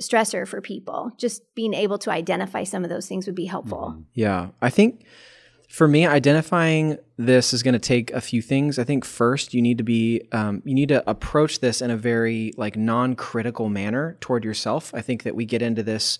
[0.00, 1.12] stressor for people.
[1.16, 4.02] Just being able to identify some of those things would be helpful.
[4.14, 4.48] Yeah.
[4.60, 5.04] I think
[5.68, 8.78] For me, identifying this is going to take a few things.
[8.78, 11.96] I think first you need to be um, you need to approach this in a
[11.96, 14.92] very like non-critical manner toward yourself.
[14.94, 16.18] I think that we get into this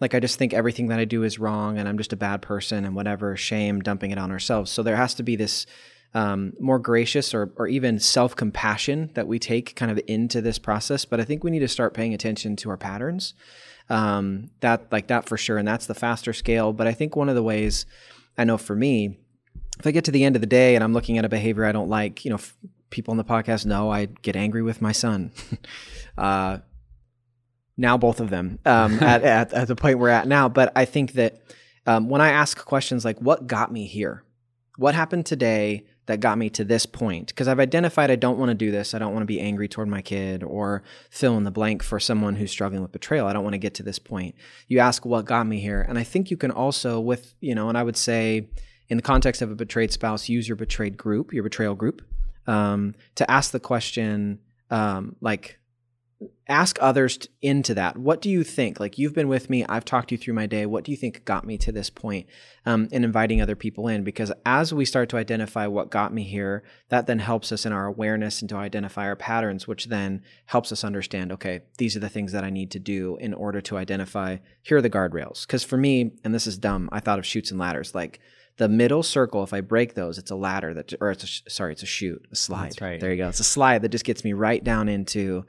[0.00, 2.42] like I just think everything that I do is wrong and I'm just a bad
[2.42, 4.70] person and whatever shame dumping it on ourselves.
[4.70, 5.64] So there has to be this
[6.14, 10.58] um, more gracious or, or even self compassion that we take kind of into this
[10.58, 11.04] process.
[11.04, 13.34] But I think we need to start paying attention to our patterns.
[13.90, 16.72] Um, that like that for sure, and that's the faster scale.
[16.72, 17.86] But I think one of the ways
[18.36, 19.18] I know for me,
[19.78, 21.64] if I get to the end of the day and I'm looking at a behavior
[21.64, 22.56] I don't like, you know, f-
[22.90, 25.32] people on the podcast know I get angry with my son.
[26.18, 26.58] uh,
[27.76, 30.48] now both of them um, at, at, at the point we're at now.
[30.48, 31.42] But I think that
[31.86, 34.22] um, when I ask questions like, "What got me here?
[34.76, 38.48] What happened today that got me to this point because I've identified I don't want
[38.48, 38.94] to do this.
[38.94, 42.00] I don't want to be angry toward my kid or fill in the blank for
[42.00, 43.26] someone who's struggling with betrayal.
[43.26, 44.34] I don't want to get to this point.
[44.68, 45.84] You ask what got me here.
[45.86, 48.48] And I think you can also, with, you know, and I would say
[48.88, 52.00] in the context of a betrayed spouse, use your betrayed group, your betrayal group,
[52.46, 54.38] um, to ask the question,
[54.70, 55.57] um, like,
[56.48, 57.96] ask others into that.
[57.96, 58.80] What do you think?
[58.80, 60.66] Like you've been with me, I've talked you through my day.
[60.66, 62.26] What do you think got me to this point?
[62.66, 66.24] Um, and inviting other people in because as we start to identify what got me
[66.24, 70.22] here, that then helps us in our awareness and to identify our patterns, which then
[70.46, 71.32] helps us understand.
[71.32, 74.38] Okay, these are the things that I need to do in order to identify.
[74.62, 75.46] Here are the guardrails.
[75.46, 77.94] Because for me, and this is dumb, I thought of chutes and ladders.
[77.94, 78.20] Like
[78.56, 81.72] the middle circle, if I break those, it's a ladder that, or it's a, sorry,
[81.72, 82.70] it's a chute, a slide.
[82.70, 83.00] That's right.
[83.00, 83.28] There you go.
[83.28, 85.46] It's a slide that just gets me right down into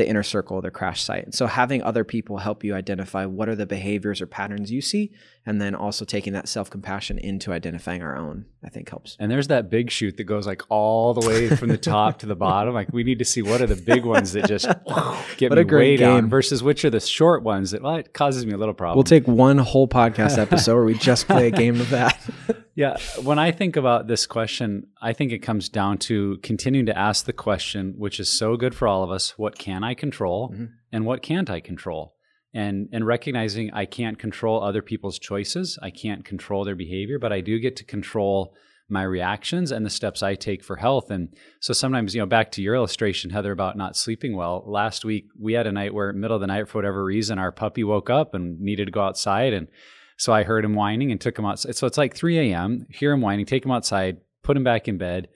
[0.00, 1.24] the inner circle, the crash site.
[1.24, 4.80] And so having other people help you identify what are the behaviors or patterns you
[4.80, 5.12] see,
[5.44, 9.18] and then also taking that self compassion into identifying our own, I think helps.
[9.20, 12.26] And there's that big chute that goes like all the way from the top to
[12.26, 12.72] the bottom.
[12.72, 14.66] Like we need to see what are the big ones that just
[15.36, 17.96] get What me a great way down versus which are the short ones that well,
[17.96, 18.96] it causes me a little problem.
[18.96, 22.18] We'll take one whole podcast episode where we just play a game of that.
[22.80, 26.96] Yeah, when I think about this question, I think it comes down to continuing to
[26.96, 30.50] ask the question, which is so good for all of us: What can I control,
[30.50, 30.68] Mhm.
[30.92, 32.14] and what can't I control?
[32.52, 37.32] And and recognizing I can't control other people's choices, I can't control their behavior, but
[37.32, 38.54] I do get to control
[38.88, 41.12] my reactions and the steps I take for health.
[41.12, 41.28] And
[41.60, 44.64] so sometimes, you know, back to your illustration, Heather, about not sleeping well.
[44.66, 47.52] Last week we had a night where middle of the night for whatever reason, our
[47.52, 49.68] puppy woke up and needed to go outside and
[50.16, 51.76] so I heard him whining and took him outside.
[51.76, 54.98] So it's like 3 a.m., hear him whining, take him outside, put him back in
[54.98, 55.28] bed.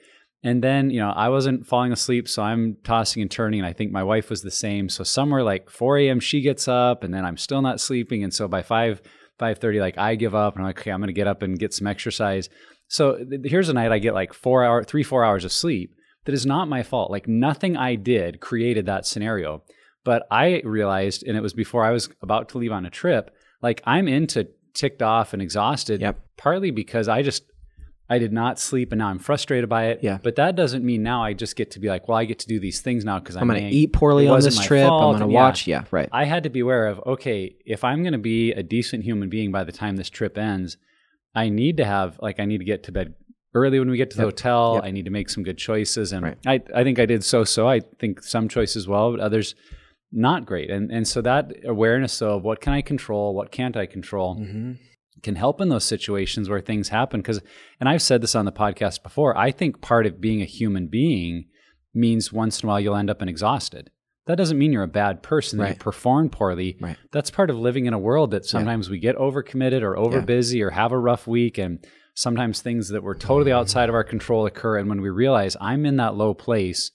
[0.44, 3.61] And then, you know, I wasn't falling asleep, so I'm tossing and turning.
[3.61, 4.90] And I think my wife was the same.
[4.90, 8.22] So somewhere like 4 a.m., she gets up, and then I'm still not sleeping.
[8.22, 9.00] And so by 5,
[9.40, 11.59] 5.30, like I give up and I'm like, okay, I'm going to get up and
[11.59, 12.50] get some exercise.
[12.88, 15.94] So th- here's a night I get like four hour, three, four hours of sleep.
[16.26, 17.11] That is not my fault.
[17.11, 19.62] Like nothing I did created that scenario.
[20.04, 23.35] But I realized, and it was before I was about to leave on a trip,
[23.62, 26.20] like I'm into ticked off and exhausted, Yep.
[26.37, 27.44] partly because I just
[28.08, 30.00] I did not sleep and now I'm frustrated by it.
[30.02, 30.18] Yeah.
[30.22, 32.46] But that doesn't mean now I just get to be like, well, I get to
[32.46, 34.84] do these things now because I'm going to eat poorly on this trip.
[34.84, 35.42] I'm going to yeah.
[35.42, 35.66] watch.
[35.66, 36.08] Yeah, right.
[36.12, 39.30] I had to be aware of, okay, if I'm going to be a decent human
[39.30, 40.76] being by the time this trip ends,
[41.34, 43.14] I need to have, like, I need to get to bed
[43.54, 44.32] early when we get to the Yep.
[44.32, 44.74] hotel.
[44.74, 44.84] Yep.
[44.84, 46.12] I need to make some good choices.
[46.12, 46.38] And Right.
[46.46, 47.68] I, I think I did so so.
[47.68, 49.54] I think some choices well, but others
[50.12, 50.70] not great.
[50.70, 54.72] And, and so that awareness of what can I control, what can't I control, hmm
[55.24, 57.20] can help in those situations where things happen.
[57.20, 57.40] Because
[57.80, 60.87] and I've said this on the podcast before I think part of being a human
[60.87, 61.46] being
[61.92, 63.90] means once in a while you'll end up and exhausted.
[64.26, 66.78] That doesn't mean you're a bad person that you perform poorly.
[66.80, 66.96] Right.
[67.12, 70.62] that's part of living in a world that sometimes we get overcommitted or over busy
[70.62, 71.84] or have a rough week and
[72.14, 75.84] sometimes things that were totally outside of our control occur and when we realize I'm
[75.84, 76.90] in that low place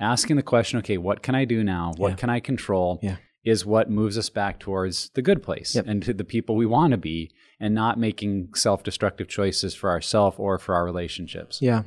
[0.00, 1.92] asking the question okay what can I do now?
[1.96, 2.16] What Yeah.
[2.16, 2.98] can I control?
[3.02, 3.16] Yeah.
[3.44, 5.86] Is what moves us back towards the good place Yep.
[5.86, 7.30] and to the people we want to be
[7.60, 11.60] and not making self-destructive choices for ourselves or for our relationships.
[11.60, 11.82] Yeah.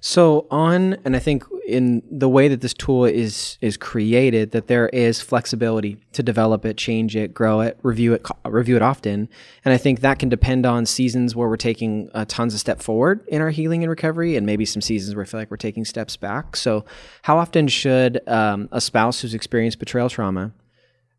[0.00, 4.66] So on, and I think in the way that this tool is is created, that
[4.66, 9.30] there is flexibility to develop it, change it, grow it, review it, review it often,
[9.64, 12.82] and I think that can depend on seasons where we're taking uh, tons of step
[12.82, 15.56] forward in our healing and recovery, and maybe some seasons where I feel like we're
[15.56, 16.54] taking steps back.
[16.56, 16.84] So,
[17.22, 20.52] how often should um, a spouse who's experienced betrayal trauma?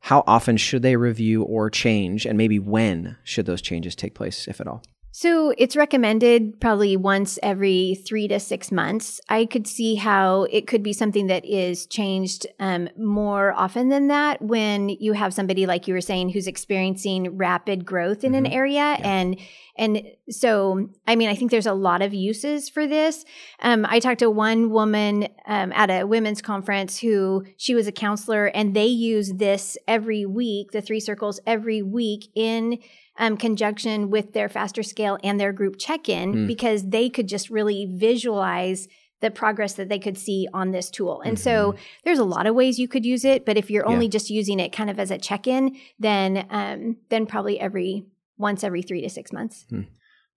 [0.05, 4.47] How often should they review or change, and maybe when should those changes take place,
[4.47, 4.83] if at all?
[5.17, 9.21] So it's recommended probably once every three to six months.
[9.29, 14.09] I could see how it could be something that is changed um, more often than
[14.09, 18.45] that when you have somebody like you were saying who's experiencing rapid growth in an
[18.45, 19.39] area and
[19.77, 23.25] And so, I mean, I think there's a lot of uses for this.
[23.61, 27.91] Um, I talked to one woman um, at a women's conference who she was a
[27.91, 32.79] counselor, and they use this every week, the three circles every week in
[33.17, 36.47] um, conjunction with their faster scale and their group check in mm.
[36.47, 38.87] because they could just really visualize
[39.21, 41.21] the progress that they could see on this tool.
[41.21, 41.43] And mm-hmm.
[41.43, 44.11] so there's a lot of ways you could use it, but if you're only yeah.
[44.11, 48.05] just using it kind of as a check-in, then um, then probably every
[48.37, 49.65] once every three to six months.
[49.69, 49.81] Hmm.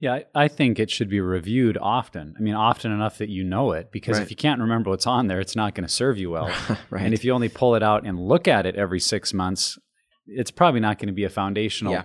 [0.01, 2.35] Yeah, I think it should be reviewed often.
[2.39, 4.23] I mean, often enough that you know it, because right.
[4.23, 6.55] if you can't remember what's on there, it's not going to serve you well.
[6.91, 7.03] right.
[7.05, 9.77] And if you only pull it out and look at it every six months,
[10.29, 12.03] it's probably not going to be a foundational yeah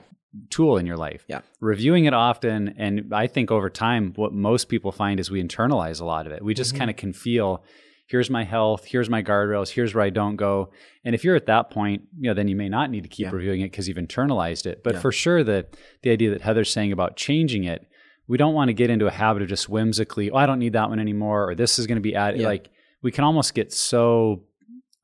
[0.49, 1.25] tool in your life.
[1.27, 1.41] Yeah.
[1.59, 2.75] Reviewing it often.
[2.77, 6.31] And I think over time, what most people find is we internalize a lot of
[6.31, 6.43] it.
[6.43, 6.79] We just mm-hmm.
[6.79, 7.63] kind of can feel
[8.07, 10.71] here's my health, here's my guardrails, here's where I don't go.
[11.03, 13.25] And if you're at that point, you know, then you may not need to keep
[13.25, 13.31] yeah.
[13.31, 14.83] reviewing it because you've internalized it.
[14.83, 14.99] But yeah.
[14.99, 15.67] for sure, the
[16.01, 17.87] the idea that Heather's saying about changing it,
[18.27, 20.73] we don't want to get into a habit of just whimsically, oh, I don't need
[20.73, 22.41] that one anymore, or this is going to be added.
[22.41, 22.47] Yeah.
[22.47, 22.69] Like
[23.01, 24.43] we can almost get so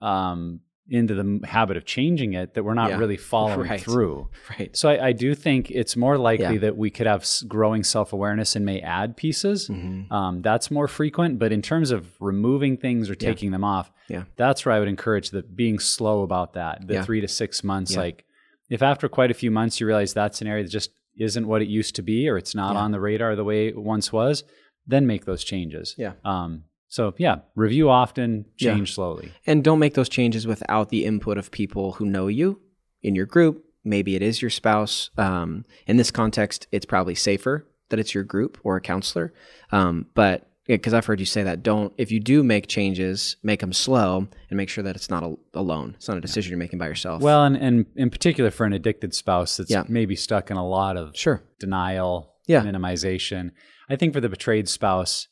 [0.01, 2.97] um, into the habit of changing it that we're not yeah.
[2.97, 3.81] really following right.
[3.81, 4.27] through.
[4.57, 4.75] Right.
[4.75, 6.59] So I, I, do think it's more likely yeah.
[6.61, 9.69] that we could have growing self awareness and may add pieces.
[9.69, 10.11] Mm-hmm.
[10.11, 11.37] Um, that's more frequent.
[11.37, 13.55] But in terms of removing things or taking yeah.
[13.55, 14.23] them off, yeah.
[14.37, 16.87] that's where I would encourage that being slow about that.
[16.87, 17.95] The three to six months.
[17.95, 18.25] Like
[18.69, 21.61] if after quite a few months you realize that's an area that just isn't what
[21.61, 24.43] it used to be or it's not on the radar the way it once was,
[24.87, 25.95] then make those changes.
[25.97, 26.13] Yeah.
[26.25, 28.95] Um, so yeah, review often, change yeah.
[28.95, 29.31] slowly.
[29.45, 32.59] And don't make those changes without the input of people who know you
[33.01, 33.63] in your group.
[33.83, 35.11] Maybe it is your spouse.
[35.17, 39.33] Um, in this context, it's probably safer that it's your group or a counselor.
[39.71, 43.61] Um, but because I've heard you say that, don't if you do make changes, make
[43.61, 45.93] them slow and make sure that it's not a, alone.
[45.95, 46.53] It's not a decision yeah.
[46.53, 47.21] you're making by yourself.
[47.21, 49.83] Well, and, and in particular for an addicted spouse that's yeah.
[49.87, 51.43] maybe stuck in a lot of sure.
[51.59, 52.61] denial, yeah.
[52.61, 53.51] minimization.
[53.89, 55.27] I think for the betrayed spouse,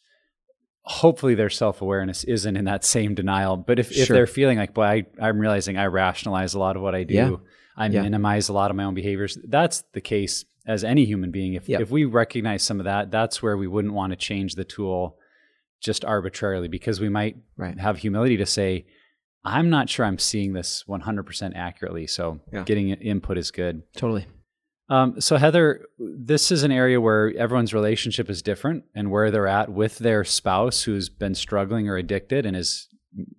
[0.87, 4.03] hopefully their self-awareness isn't in that same denial but if, sure.
[4.03, 7.03] if they're feeling like boy I, i'm realizing i rationalize a lot of what i
[7.03, 7.35] do yeah.
[7.75, 8.01] i yeah.
[8.01, 11.67] minimize a lot of my own behaviors that's the case as any human being if,
[11.67, 11.81] yep.
[11.81, 15.17] if we recognize some of that that's where we wouldn't want to change the tool
[15.81, 17.77] just arbitrarily because we might right.
[17.77, 18.85] have humility to say
[19.43, 22.63] i'm not sure i'm seeing this 100% accurately so yeah.
[22.63, 24.25] getting input is good totally
[24.89, 29.47] um, so, Heather, this is an area where everyone's relationship is different and where they're
[29.47, 32.87] at with their spouse who's been struggling or addicted and is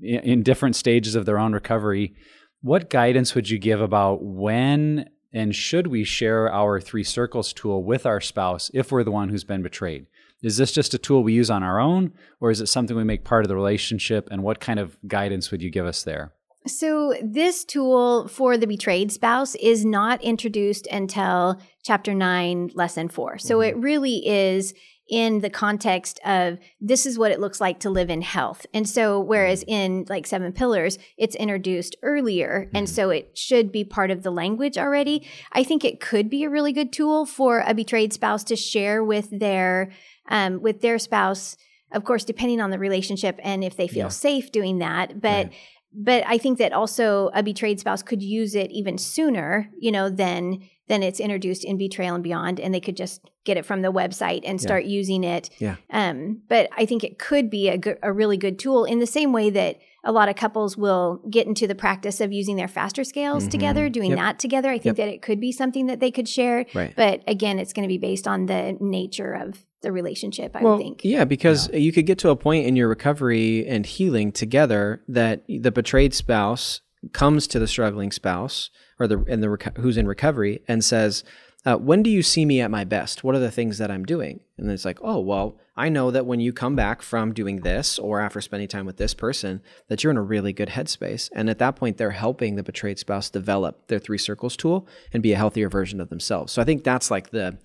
[0.03, 2.15] in different stages of their own recovery.
[2.61, 7.85] What guidance would you give about when and should we share our three circles tool
[7.85, 10.07] with our spouse if we're the one who's been betrayed?
[10.43, 13.05] Is this just a tool we use on our own, or is it something we
[13.05, 14.29] make part of the relationship?
[14.31, 16.33] And what kind of guidance would you give us there?
[16.69, 23.39] So, this tool for the betrayed spouse is not introduced until chapter 9, lesson 4.
[23.39, 23.69] So, mm-hmm.
[23.69, 24.75] it really is
[25.09, 28.67] in the context of this is what it looks like to live in health.
[28.75, 29.73] And so, whereas mm-hmm.
[29.73, 32.67] in like Seven Pillars, it's introduced earlier.
[32.67, 32.77] Mm-hmm.
[32.77, 35.27] And so, it should be part of the language already.
[35.53, 39.03] I think it could be a really good tool for a betrayed spouse to share
[39.03, 39.91] with their
[40.29, 41.57] um, with their spouse
[41.91, 44.09] of course depending on the relationship and if they feel yeah.
[44.09, 45.55] safe doing that but right
[45.93, 50.09] but I think that also a betrayed spouse could use it even sooner, you know,
[50.09, 53.83] than than it's introduced in Betrayal and Beyond, and they could just get it from
[53.83, 54.91] the website and start yeah.
[54.91, 55.51] using it.
[55.59, 55.77] Yeah.
[55.91, 59.07] Um, but I think it could be a, go- a really good tool in the
[59.07, 62.69] same way that a lot of couples will get into the practice of using their
[62.69, 63.51] faster scales mm-hmm.
[63.51, 64.19] together, doing yep.
[64.19, 64.71] that together.
[64.71, 65.07] I think yep.
[65.07, 66.67] that it could be something that they could share.
[66.75, 66.95] Right.
[66.97, 70.77] But again, it's going to be based on the nature of the relationship, I well,
[70.77, 71.05] would think.
[71.05, 71.79] Yeah, because yeah.
[71.79, 76.15] you could get to a point in your recovery and healing together that the betrayed
[76.15, 76.81] spouse
[77.13, 81.25] comes to the struggling spouse or the and the who's in recovery and says,
[81.65, 83.25] uh, "When do you see me at my best?
[83.25, 86.27] What are the things that I'm doing?" And it's like, "Oh, well, I know that
[86.27, 90.03] when you come back from doing this or after spending time with this person, that
[90.03, 93.31] you're in a really good headspace." And at that point, they're helping the betrayed spouse
[93.31, 96.53] develop their three circles tool and be a healthier version of themselves.
[96.53, 97.59] So I think that's like the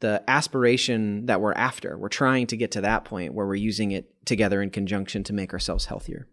[0.00, 1.98] the aspiration that we're after.
[1.98, 5.32] We're trying to get to that point where we're using it together in conjunction to
[5.32, 6.28] make ourselves healthier.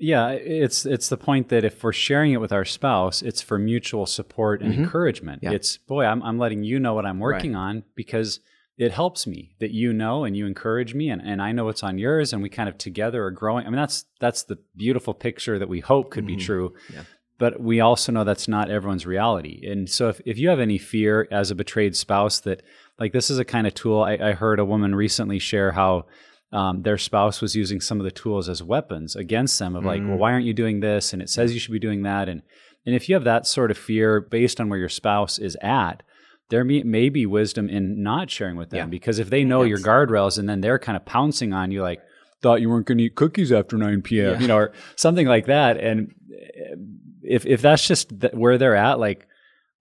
[0.00, 3.58] Yeah, it's it's the point that if we're sharing it with our spouse, it's for
[3.58, 4.84] mutual support and mm-hmm.
[4.84, 5.42] encouragement.
[5.42, 5.52] Yeah.
[5.52, 7.60] It's boy, I'm I'm letting you know what I'm working right.
[7.60, 8.40] on because
[8.78, 11.82] it helps me that you know and you encourage me and, and I know what's
[11.82, 13.66] on yours and we kind of together are growing.
[13.66, 16.38] I mean that's that's the beautiful picture that we hope could mm-hmm.
[16.38, 16.74] be true.
[16.92, 17.02] Yeah.
[17.36, 19.66] But we also know that's not everyone's reality.
[19.70, 22.62] And so if, if you have any fear as a betrayed spouse that
[22.98, 26.06] like this is a kind of tool, I, I heard a woman recently share how
[26.52, 30.00] um, their spouse was using some of the tools as weapons against them of like,
[30.00, 30.08] mm.
[30.08, 31.12] well, why aren't you doing this?
[31.12, 32.28] And it says you should be doing that.
[32.28, 32.42] And
[32.86, 36.02] and if you have that sort of fear based on where your spouse is at,
[36.48, 38.86] there may, may be wisdom in not sharing with them Yeah.
[38.86, 42.00] because if they know your guardrails and then they're kind of pouncing on you like
[42.42, 44.32] thought you weren't going to eat cookies after 9 p.m.
[44.32, 44.40] Yeah.
[44.40, 46.76] you know or something like that and uh,
[47.22, 49.26] if if that's just th- where they're at like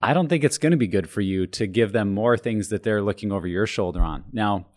[0.01, 2.69] I don't think it's going to be good for you to give them more things
[2.69, 4.23] that they're looking over your shoulder on.
[4.32, 4.67] Now,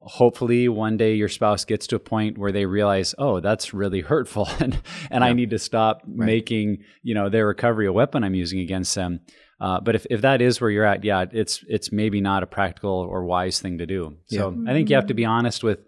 [0.00, 4.00] hopefully one day your spouse gets to a point where they realize, "Oh, that's really
[4.00, 8.34] hurtful and and I need to stop making, you know, their recovery a weapon I'm
[8.34, 9.20] using against them."
[9.60, 12.46] Uh, but if, if that is where you're at, yeah, it's it's maybe not a
[12.46, 14.16] practical or wise thing to do.
[14.26, 15.80] So I think you have to be honest with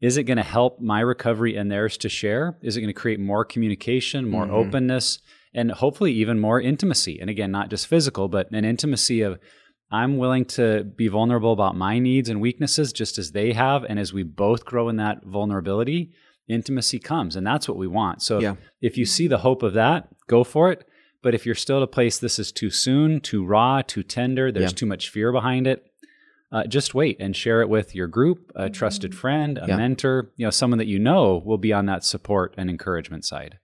[0.00, 2.56] is it going to help my recovery and theirs to share?
[2.62, 4.52] Is it going to create more communication, more Mhm.
[4.52, 5.18] openness,
[5.52, 7.20] and hopefully even more intimacy?
[7.20, 9.38] And again, not just physical, but an intimacy of
[9.90, 13.84] I'm willing to be vulnerable about my needs and weaknesses just as they have.
[13.84, 16.12] And as we both grow in that vulnerability,
[16.48, 17.36] intimacy comes.
[17.36, 18.22] And that's what we want.
[18.22, 18.54] So Yeah.
[18.80, 20.86] if you see the hope of that, go for it.
[21.22, 24.50] But if you're still at a place this is too soon, too raw, too tender,
[24.50, 24.76] there's Yeah.
[24.76, 25.84] too much fear behind it,
[26.52, 29.76] uh, just wait and share it with your group, a trusted friend, a Yeah.
[29.76, 33.58] mentor, you know, someone that you know will be on that support and encouragement side.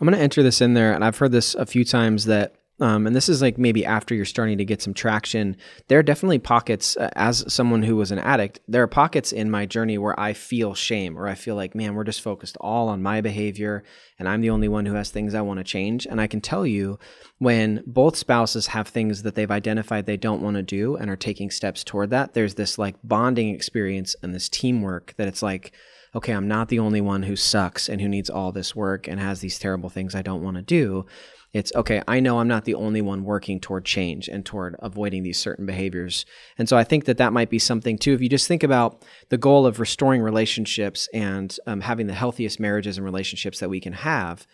[0.00, 2.54] I'm going to enter this in there, and I've heard this a few times that,
[2.84, 5.56] um, and this is like maybe after you're starting to get some traction.
[5.88, 9.50] There are definitely pockets, uh, as someone who was an addict, there are pockets in
[9.50, 12.90] my journey where I feel shame, or I feel like, man, we're just focused all
[12.90, 13.84] on my behavior,
[14.18, 16.06] and I'm the only one who has things I want to change.
[16.06, 16.98] And I can tell you,
[17.38, 21.16] when both spouses have things that they've identified they don't want to do and are
[21.16, 25.72] taking steps toward that, there's this like bonding experience and this teamwork that it's like,
[26.14, 29.18] okay, I'm not the only one who sucks and who needs all this work and
[29.18, 31.06] has these terrible things I don't want to do.
[31.54, 35.22] It's okay, I know I'm not the only one working toward change and toward avoiding
[35.22, 36.26] these certain behaviors.
[36.58, 38.12] And so I think that that might be something too.
[38.12, 42.58] If you just think about the goal of restoring relationships and um, having the healthiest
[42.58, 44.48] marriages and relationships that we can have,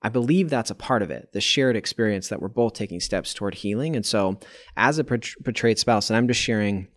[0.00, 3.34] I believe that's a part of it, the shared experience that we're both taking steps
[3.34, 3.94] toward healing.
[3.94, 4.40] And so,
[4.78, 6.88] as a betrayed spouse, and I'm just sharing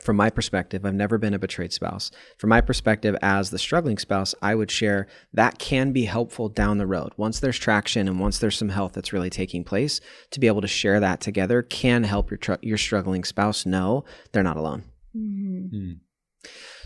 [0.00, 2.10] from my perspective, I've never been a betrayed spouse.
[2.38, 6.78] From my perspective, as the struggling spouse, I would share that can be helpful down
[6.78, 7.12] the road.
[7.18, 10.00] Once there's traction and once there's some health that's really taking place,
[10.30, 14.04] to be able to share that together can help your tr- your struggling spouse know
[14.32, 14.84] they're not alone.
[15.14, 15.98] Mhm.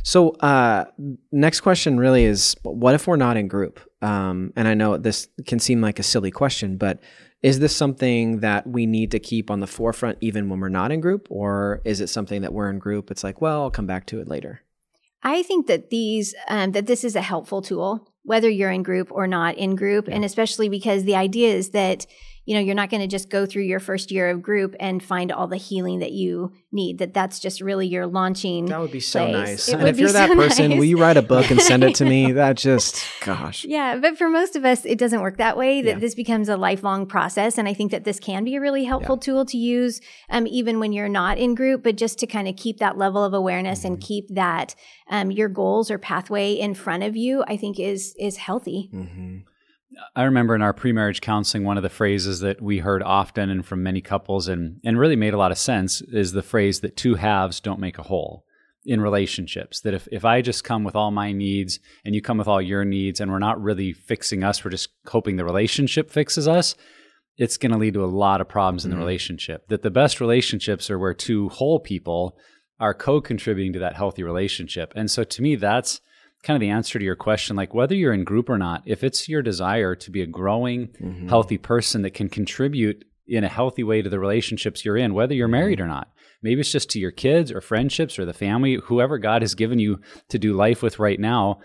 [0.03, 0.87] So, uh,
[1.31, 3.81] next question really is what if we're not in group?
[4.03, 7.01] Um, and I know this can seem like a silly question, but
[7.43, 10.91] is this something that we need to keep on the forefront even when we're not
[10.91, 11.29] in group?
[11.31, 13.11] Or is it something that we're in group?
[13.11, 14.63] It's like, well, I'll come back to it later.
[15.23, 19.11] I think that these um, that this is a helpful tool, whether you're in group
[19.11, 22.07] or not in group, and especially because the idea is that
[22.47, 25.03] you know you're not going to just go through your first year of group and
[25.03, 26.99] find all the healing that you need.
[26.99, 28.65] That that's just really your launching.
[28.67, 29.35] That would be so place.
[29.35, 29.69] nice.
[29.69, 30.79] It and if you're that so person, nice.
[30.79, 32.33] will you write a book and send it to me?
[32.47, 33.65] That just, gosh.
[33.65, 35.83] Yeah, but for most of us, it doesn't work that way.
[35.83, 35.99] That Yeah.
[35.99, 39.17] this becomes a lifelong process, and I think that this can be a really helpful
[39.19, 41.83] tool to use, um, even when you're not in group.
[41.83, 44.07] But just to kind of keep that level of awareness and Mm-hmm.
[44.07, 44.75] keep that
[45.11, 48.91] um, your goals or pathway in front of you, I think is is healthy.
[48.95, 49.39] Mm-hmm.
[50.15, 53.65] I remember in our pre-marriage counseling, one of the phrases that we heard often and
[53.65, 56.97] from many couples, and and really made a lot of sense, is the phrase that
[56.97, 58.45] two halves don't make a whole
[58.85, 59.81] in relationships.
[59.81, 62.63] That if if I just come with all my needs and you come with all
[62.63, 66.75] your needs, and we're not really fixing us, we're just hoping the relationship fixes us.
[67.39, 69.05] It's going to lead to a lot of problems in the mm-hmm.
[69.05, 69.69] relationship.
[69.69, 72.37] That the best relationships are where two whole people
[72.79, 74.93] are co-contributing to that healthy relationship.
[74.97, 76.01] And so to me, that's
[76.47, 79.03] kind of the answer to your question like whether you're in group or not if
[79.05, 81.29] it's your desire to be a growing Mm-hmm.
[81.29, 85.35] healthy person that can contribute in a healthy way to the relationships you're in whether
[85.35, 86.07] you're married or not
[86.43, 89.79] maybe it's just to your kids or friendships or the family whoever god has given
[89.79, 91.59] you to do life with right now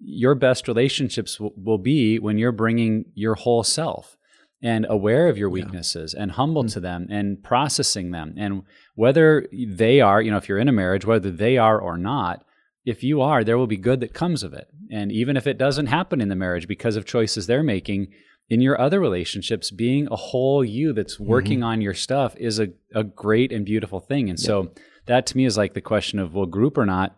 [0.00, 4.16] your best relationships will, will be when you're bringing your whole self
[4.62, 8.34] and aware of your weaknesses and humble to them and processing them.
[8.36, 8.62] And
[8.94, 12.44] whether they are you know if you're in a marriage whether they are or not
[12.88, 14.68] if you are, there will be good that comes of it.
[14.90, 18.08] And even if it doesn't happen in the marriage because of choices they're making,
[18.48, 21.26] in your other relationships, being a whole you that's mm-hmm.
[21.26, 24.30] working on your stuff is a, a great and beautiful thing.
[24.30, 24.72] And so
[25.04, 27.14] that to me is like the question of, well, group or not,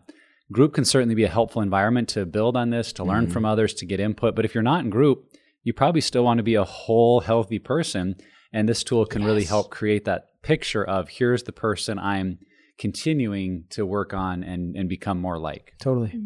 [0.51, 3.33] group can certainly be a helpful environment to build on this, to learn mm-hmm.
[3.33, 4.35] from others, to get input.
[4.35, 5.31] But if you're not in group,
[5.63, 8.15] you probably still want to be a whole healthy person.
[8.51, 12.39] And this tool can really help create that picture of here's the person I'm
[12.81, 16.19] continuing to work on and, and become more like, Totally.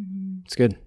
[0.46, 0.78] It's good.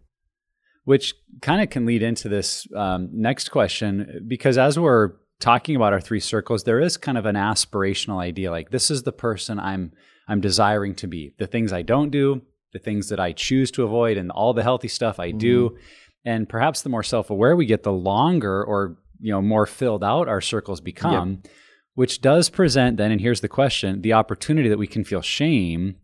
[0.85, 4.25] which kind of can lead into this um, next question.
[4.27, 8.51] Because as we're talking about our three circles, there is kind of an aspirational idea
[8.51, 9.93] like this is the person I'm
[10.27, 11.35] I'm desiring to be.
[11.39, 12.41] The things I don't do,
[12.73, 15.77] the things that I choose to avoid, and all the healthy stuff I do.
[16.25, 20.03] And perhaps the more self aware we get, the longer or you know more filled
[20.03, 21.43] out our circles become.
[21.95, 25.97] Which does present then, and here's the question the opportunity that we can feel shame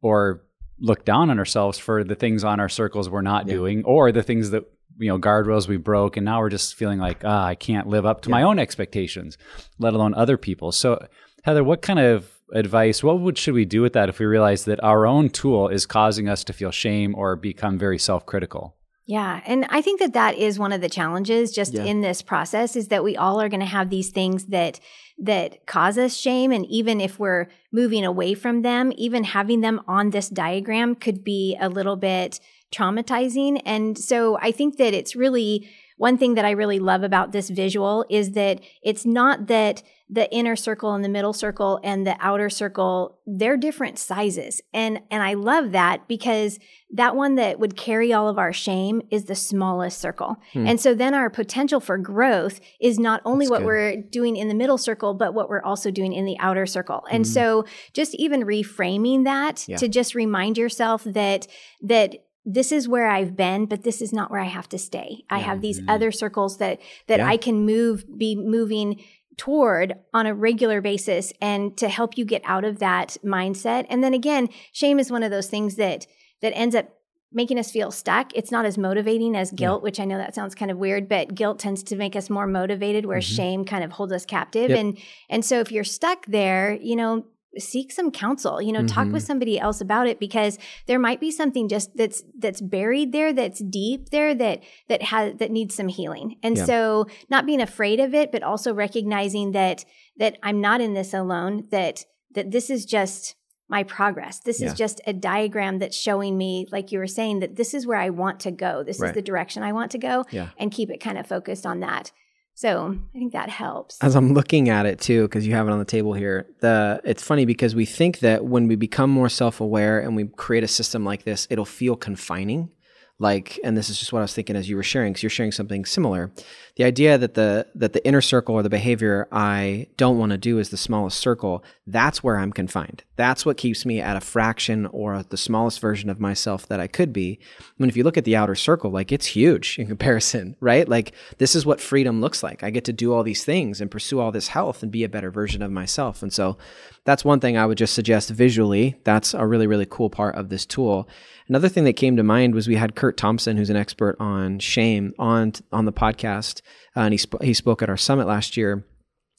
[0.00, 0.42] or
[0.82, 3.54] look down on ourselves for the things on our circles we're not yeah.
[3.54, 4.64] doing or the things that
[4.98, 8.04] you know guardrails we broke and now we're just feeling like ah, i can't live
[8.04, 8.36] up to yeah.
[8.36, 9.38] my own expectations
[9.78, 10.98] let alone other people so
[11.44, 14.64] heather what kind of advice what would should we do with that if we realize
[14.64, 18.76] that our own tool is causing us to feel shame or become very self-critical
[19.06, 19.40] yeah.
[19.46, 21.84] And I think that that is one of the challenges just yeah.
[21.84, 24.78] in this process is that we all are going to have these things that
[25.18, 29.80] that cause us shame and even if we're moving away from them, even having them
[29.86, 32.40] on this diagram could be a little bit
[32.72, 33.60] traumatizing.
[33.64, 37.50] And so I think that it's really one thing that I really love about this
[37.50, 39.82] visual is that it's not that
[40.12, 45.00] the inner circle and the middle circle and the outer circle they're different sizes and
[45.10, 46.58] and I love that because
[46.90, 50.36] that one that would carry all of our shame is the smallest circle.
[50.52, 50.66] Hmm.
[50.66, 53.66] And so then our potential for growth is not only That's what good.
[53.66, 57.04] we're doing in the middle circle but what we're also doing in the outer circle.
[57.10, 57.32] And mm-hmm.
[57.32, 59.78] so just even reframing that yeah.
[59.78, 61.46] to just remind yourself that
[61.80, 65.24] that this is where I've been, but this is not where I have to stay.
[65.30, 65.90] I have these mm-hmm.
[65.90, 67.28] other circles that that yeah.
[67.28, 69.00] I can move, be moving
[69.36, 73.86] toward on a regular basis and to help you get out of that mindset.
[73.88, 76.06] And then again, shame is one of those things that
[76.40, 76.88] that ends up
[77.32, 78.34] making us feel stuck.
[78.34, 79.84] It's not as motivating as guilt, yeah.
[79.84, 82.46] which I know that sounds kind of weird, but guilt tends to make us more
[82.46, 83.34] motivated where mm-hmm.
[83.34, 84.70] shame kind of holds us captive.
[84.70, 84.78] Yep.
[84.78, 84.98] And
[85.30, 87.24] and so if you're stuck there, you know,
[87.58, 88.86] seek some counsel you know mm-hmm.
[88.86, 89.26] talk with mm-hmm.
[89.26, 93.62] somebody else about it because there might be something just that's that's buried there that's
[93.64, 96.64] deep there that that has that needs some healing and yeah.
[96.64, 99.84] so not being afraid of it but also recognizing that
[100.16, 103.34] that i'm not in this alone that that this is just
[103.68, 104.68] my progress this yeah.
[104.68, 107.98] is just a diagram that's showing me like you were saying that this is where
[107.98, 109.08] i want to go this right.
[109.08, 110.48] is the direction i want to go yeah.
[110.58, 112.12] and keep it kind of focused on that
[112.54, 113.98] so I think that helps.
[114.02, 117.00] As I'm looking at it too, because you have it on the table here, the
[117.04, 120.68] it's funny because we think that when we become more self-aware and we create a
[120.68, 122.70] system like this, it'll feel confining
[123.18, 125.30] like and this is just what i was thinking as you were sharing because you're
[125.30, 126.32] sharing something similar
[126.76, 130.38] the idea that the that the inner circle or the behavior i don't want to
[130.38, 133.02] do is the smallest circle that's where i'm confined.
[133.16, 136.86] That's what keeps me at a fraction or the smallest version of myself that i
[136.86, 137.40] could be.
[137.60, 140.88] I mean if you look at the outer circle like it's huge in comparison right?
[140.88, 142.62] Like this is what freedom looks like.
[142.62, 145.08] I get to do all these things and pursue all this health and be a
[145.08, 146.22] better version of myself.
[146.22, 146.56] And so
[147.04, 148.96] that's one thing i would just suggest visually.
[149.02, 151.08] That's a really really cool part of this tool.
[151.48, 154.60] Another thing that came to mind was we had Curt Thompson, who's an expert on
[154.60, 156.61] shame, on on the podcast,
[156.96, 158.84] uh, and he sp- he spoke at our summit last year.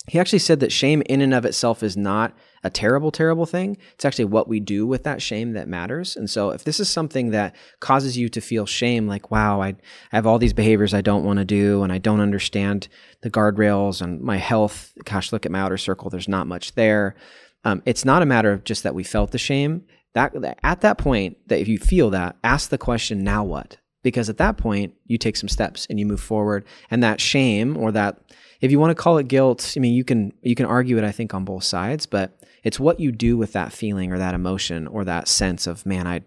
[0.07, 3.77] He actually said that shame in and of itself is not a terrible, terrible thing.
[3.93, 6.17] It's actually what we do with that shame that matters.
[6.17, 9.69] And so, if this is something that causes you to feel shame, like, wow, I,
[9.69, 9.75] I
[10.11, 12.89] have all these behaviors I don't want to do, and I don't understand
[13.21, 14.91] the guardrails and my health.
[15.05, 16.09] Gosh, look at my outer circle.
[16.09, 17.15] There's not much there.
[17.63, 20.97] Um, it's not a matter of just that we felt the shame that at that
[20.97, 24.93] point that if you feel that ask the question now what because at that point
[25.07, 26.65] you take some steps and you move forward.
[26.91, 28.19] And that shame or that
[28.63, 31.03] if you want to call it guilt i mean you can you can argue it
[31.03, 34.33] i think on both sides but it's what you do with that feeling or that
[34.33, 36.21] emotion or that sense of man i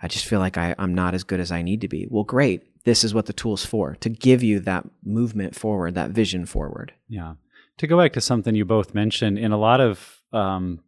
[0.00, 2.06] i just feel like I, i'm not as good as i need to be.
[2.08, 2.62] Well great.
[2.84, 6.94] This is what the tool's for to give you that movement forward that vision forward.
[7.08, 7.34] Yeah.
[7.78, 10.80] To go back to something you both mentioned in a lot of um,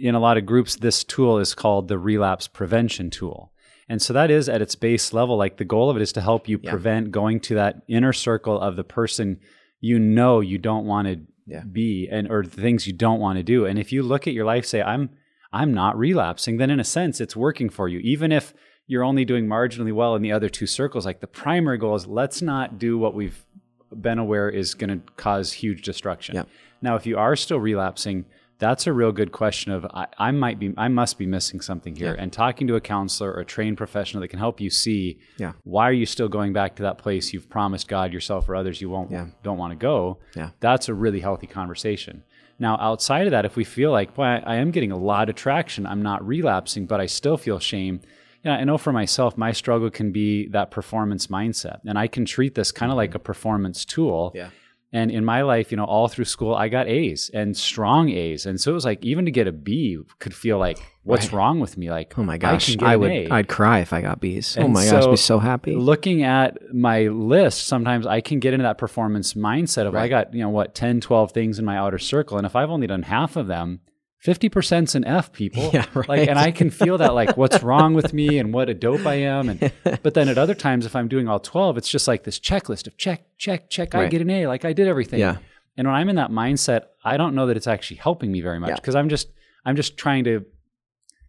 [0.00, 3.52] in a lot of groups, this tool is called the relapse prevention tool.
[3.88, 6.20] And so that is at its base level, like the goal of it is to
[6.20, 6.70] help you yeah.
[6.70, 9.40] prevent going to that inner circle of the person
[9.80, 11.62] you know you don't want to yeah.
[11.62, 13.64] be and or the things you don't want to do.
[13.64, 15.10] And if you look at your life, say, I'm
[15.52, 18.00] I'm not relapsing, then in a sense it's working for you.
[18.00, 18.52] Even if
[18.86, 22.06] you're only doing marginally well in the other two circles, like the primary goal is
[22.06, 23.46] let's not do what we've
[23.94, 26.34] been aware is going to cause huge destruction.
[26.34, 26.44] Yeah.
[26.82, 28.26] Now, if you are still relapsing,
[28.58, 31.94] that's a real good question of I, I, might be I must be missing something
[31.94, 32.14] here.
[32.14, 32.22] Yeah.
[32.22, 35.52] And talking to a counselor or a trained professional that can help you see yeah.
[35.64, 38.80] why are you still going back to that place you've promised God, yourself, or others
[38.80, 39.26] you won't yeah.
[39.42, 40.18] don't want to go.
[40.34, 40.50] Yeah.
[40.60, 42.24] That's a really healthy conversation.
[42.58, 45.28] Now, outside of that, if we feel like, boy, I, I am getting a lot
[45.28, 48.00] of traction, I'm not relapsing, but I still feel shame.
[48.42, 51.80] Yeah, I know for myself, my struggle can be that performance mindset.
[51.86, 52.98] And I can treat this kind of mm-hmm.
[52.98, 54.32] like a performance tool.
[54.34, 54.50] Yeah
[54.90, 58.46] and in my life, you know, all through school, I got A's and strong A's.
[58.46, 61.34] And so it was like, even to get a B could feel like, what's right.
[61.34, 61.90] wrong with me?
[61.90, 64.56] Like, oh my gosh, I, I would, i I'd cry if I got B's.
[64.56, 65.76] Oh and oh my so gosh, I'd be so happy.
[65.76, 70.04] Looking at my list, sometimes I can get into that performance mindset of, right.
[70.04, 72.38] I got, you know, what, 10, 12 things in my outer circle.
[72.38, 73.80] And if I've only done half of them,
[74.24, 75.70] 50%'s an F people.
[75.72, 76.08] Yeah, right.
[76.08, 79.06] Like, and I can feel that like what's wrong with me and what a dope
[79.06, 79.48] I am.
[79.48, 82.40] And, but then at other times, if I'm doing all 12, it's just like this
[82.40, 83.94] checklist of check, check, check.
[83.94, 84.06] Right.
[84.06, 85.20] I get an A, like I did everything.
[85.20, 85.36] Yeah.
[85.76, 88.58] And when I'm in that mindset, I don't know that it's actually helping me very
[88.58, 88.74] much Yeah.
[88.76, 89.28] because I'm just
[89.64, 90.44] I'm just trying to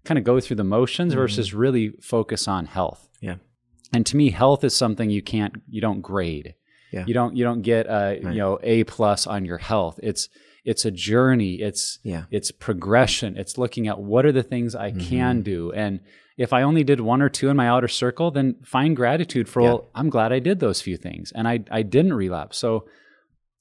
[0.05, 1.17] kind of go through the motions Mhm.
[1.17, 3.07] versus really focus on health.
[3.21, 3.35] Yeah.
[3.93, 6.55] And to me, health is something you can't you don't grade.
[6.91, 7.03] Yeah.
[7.05, 7.91] You don't you don't get a
[8.23, 8.23] Right.
[8.23, 9.99] you know A plus on your health.
[10.01, 10.29] It's
[10.71, 11.53] it's a journey.
[11.69, 12.23] It's Yeah.
[12.37, 13.37] it's progression.
[13.41, 15.09] It's looking at what are the things I Mm-hmm.
[15.09, 15.71] can do.
[15.83, 15.99] And
[16.37, 19.61] if I only did one or two in my outer circle, then find gratitude for,
[19.61, 19.67] Yeah.
[19.69, 22.57] well, I'm glad I did those few things and I, I didn't relapse.
[22.57, 22.85] So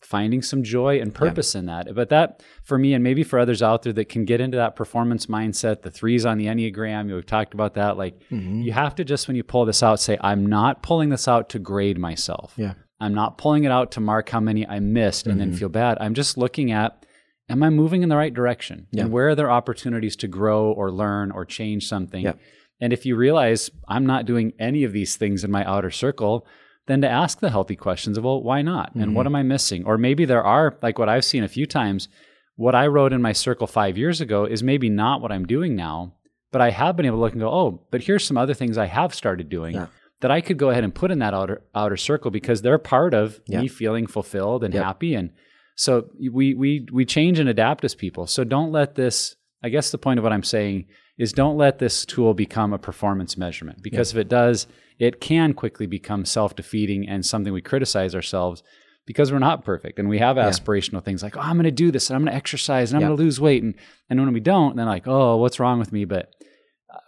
[0.01, 1.93] finding some joy and purpose in that.
[1.93, 4.77] But that for me and maybe for others out there that can get into that
[4.77, 7.97] performance mindset, the threes on the Enneagram, we've talked about that.
[7.97, 8.63] Like Mhm.
[8.65, 11.49] you have to just when you pull this out, say, I'm not pulling this out
[11.51, 12.55] to grade myself.
[12.57, 12.75] Yeah.
[13.01, 15.59] I'm not pulling it out to mark how many I missed and then Mhm.
[15.59, 15.99] feel bad.
[16.01, 17.05] I'm just looking at
[17.51, 18.87] am I moving in the right direction?
[18.93, 19.05] Yeah.
[19.05, 22.23] And where are there opportunities to grow or learn or change something?
[22.25, 22.35] Yeah.
[22.79, 26.47] And if you realize I'm not doing any of these things in my outer circle,
[26.89, 28.95] then to ask the healthy questions of, well, why not?
[28.95, 29.15] And Mm-hmm.
[29.15, 29.85] what am I missing?
[29.87, 32.09] Or maybe there are, like what I've seen a few times,
[32.57, 35.75] what I wrote in my circle five years ago is maybe not what I'm doing
[35.75, 36.13] now,
[36.53, 38.77] but I have been able to look and go, oh, but here's some other things
[38.77, 39.87] I have started doing Yeah.
[40.21, 43.15] That I could go ahead and put in that outer outer circle because they're part
[43.15, 43.61] of Yeah.
[43.61, 45.15] me feeling fulfilled and happy.
[45.15, 45.31] And
[45.77, 48.27] so we we we change and adapt as people.
[48.27, 49.37] So don't let this.
[49.63, 50.87] I guess the point of what I'm saying
[51.19, 54.67] is don't let this tool become a performance measurement because if it does,
[55.01, 58.63] it can quickly become self defeating and something we criticize ourselves
[59.07, 60.49] because we're not perfect and we have Yeah.
[60.49, 62.97] aspirational things like oh I'm going to do this and I'm going to exercise and
[62.97, 63.09] I'm Yeah.
[63.09, 63.75] going to lose weight and
[64.11, 66.31] and when we don't then like oh what's wrong with me but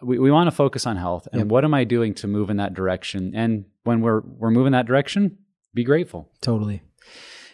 [0.03, 1.49] we, we want to focus on health and Yep.
[1.49, 4.86] what am I doing to move in that direction and when we're we're moving that
[4.86, 5.38] direction
[5.74, 6.82] be grateful Totally.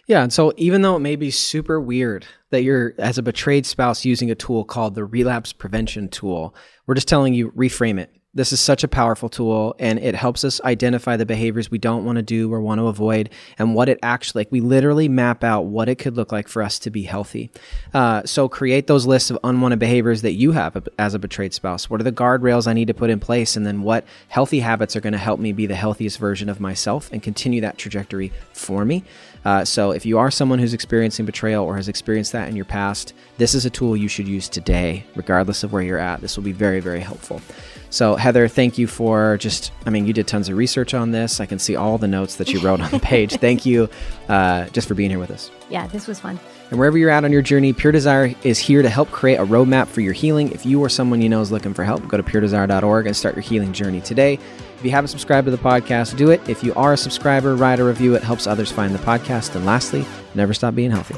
[0.09, 0.22] Yeah.
[0.22, 4.05] And so even though it may be super weird that you're as a betrayed spouse
[4.05, 6.55] using a tool called the relapse prevention tool,
[6.87, 8.11] we're just telling you reframe it.
[8.37, 12.05] This is such a powerful tool and it helps us identify the behaviors we don't
[12.05, 14.53] want to do or want to avoid and what it actually like.
[14.53, 17.51] We literally map out what it could look like for us to be healthy.
[17.95, 21.89] Uh, so create those lists of unwanted behaviors that you have as a betrayed spouse.
[21.89, 23.57] What are the guardrails I need to put in place?
[23.57, 26.61] And then what healthy habits are going to help me be the healthiest version of
[26.61, 29.03] myself and continue that trajectory for me?
[29.47, 32.64] Uh, so if you are someone who's experiencing betrayal or has experienced that in your
[32.64, 36.20] past, this is a tool you should use today, regardless of where you're at.
[36.20, 37.40] This will be very, very helpful.
[37.88, 41.38] So, Heather, thank you for just, I mean, you did tons of research on this.
[41.38, 43.36] I can see all the notes that you wrote on the page.
[43.36, 43.88] Thank you
[44.28, 45.53] uh, just for being here with us.
[45.70, 46.40] Yeah, this was fun.
[46.70, 49.47] And wherever you're at on your journey, Pure Desire is here to help create a
[49.47, 50.51] roadmap for your healing.
[50.51, 53.36] If you or someone you know is looking for help, go to puredesire.org and start
[53.36, 54.40] your healing journey today.
[54.87, 56.49] If you haven't subscribed to the podcast, do it.
[56.49, 58.14] If you are a subscriber, write a review.
[58.14, 59.57] It helps others find the podcast.
[59.57, 60.07] And lastly,
[60.37, 61.16] never stop being healthy.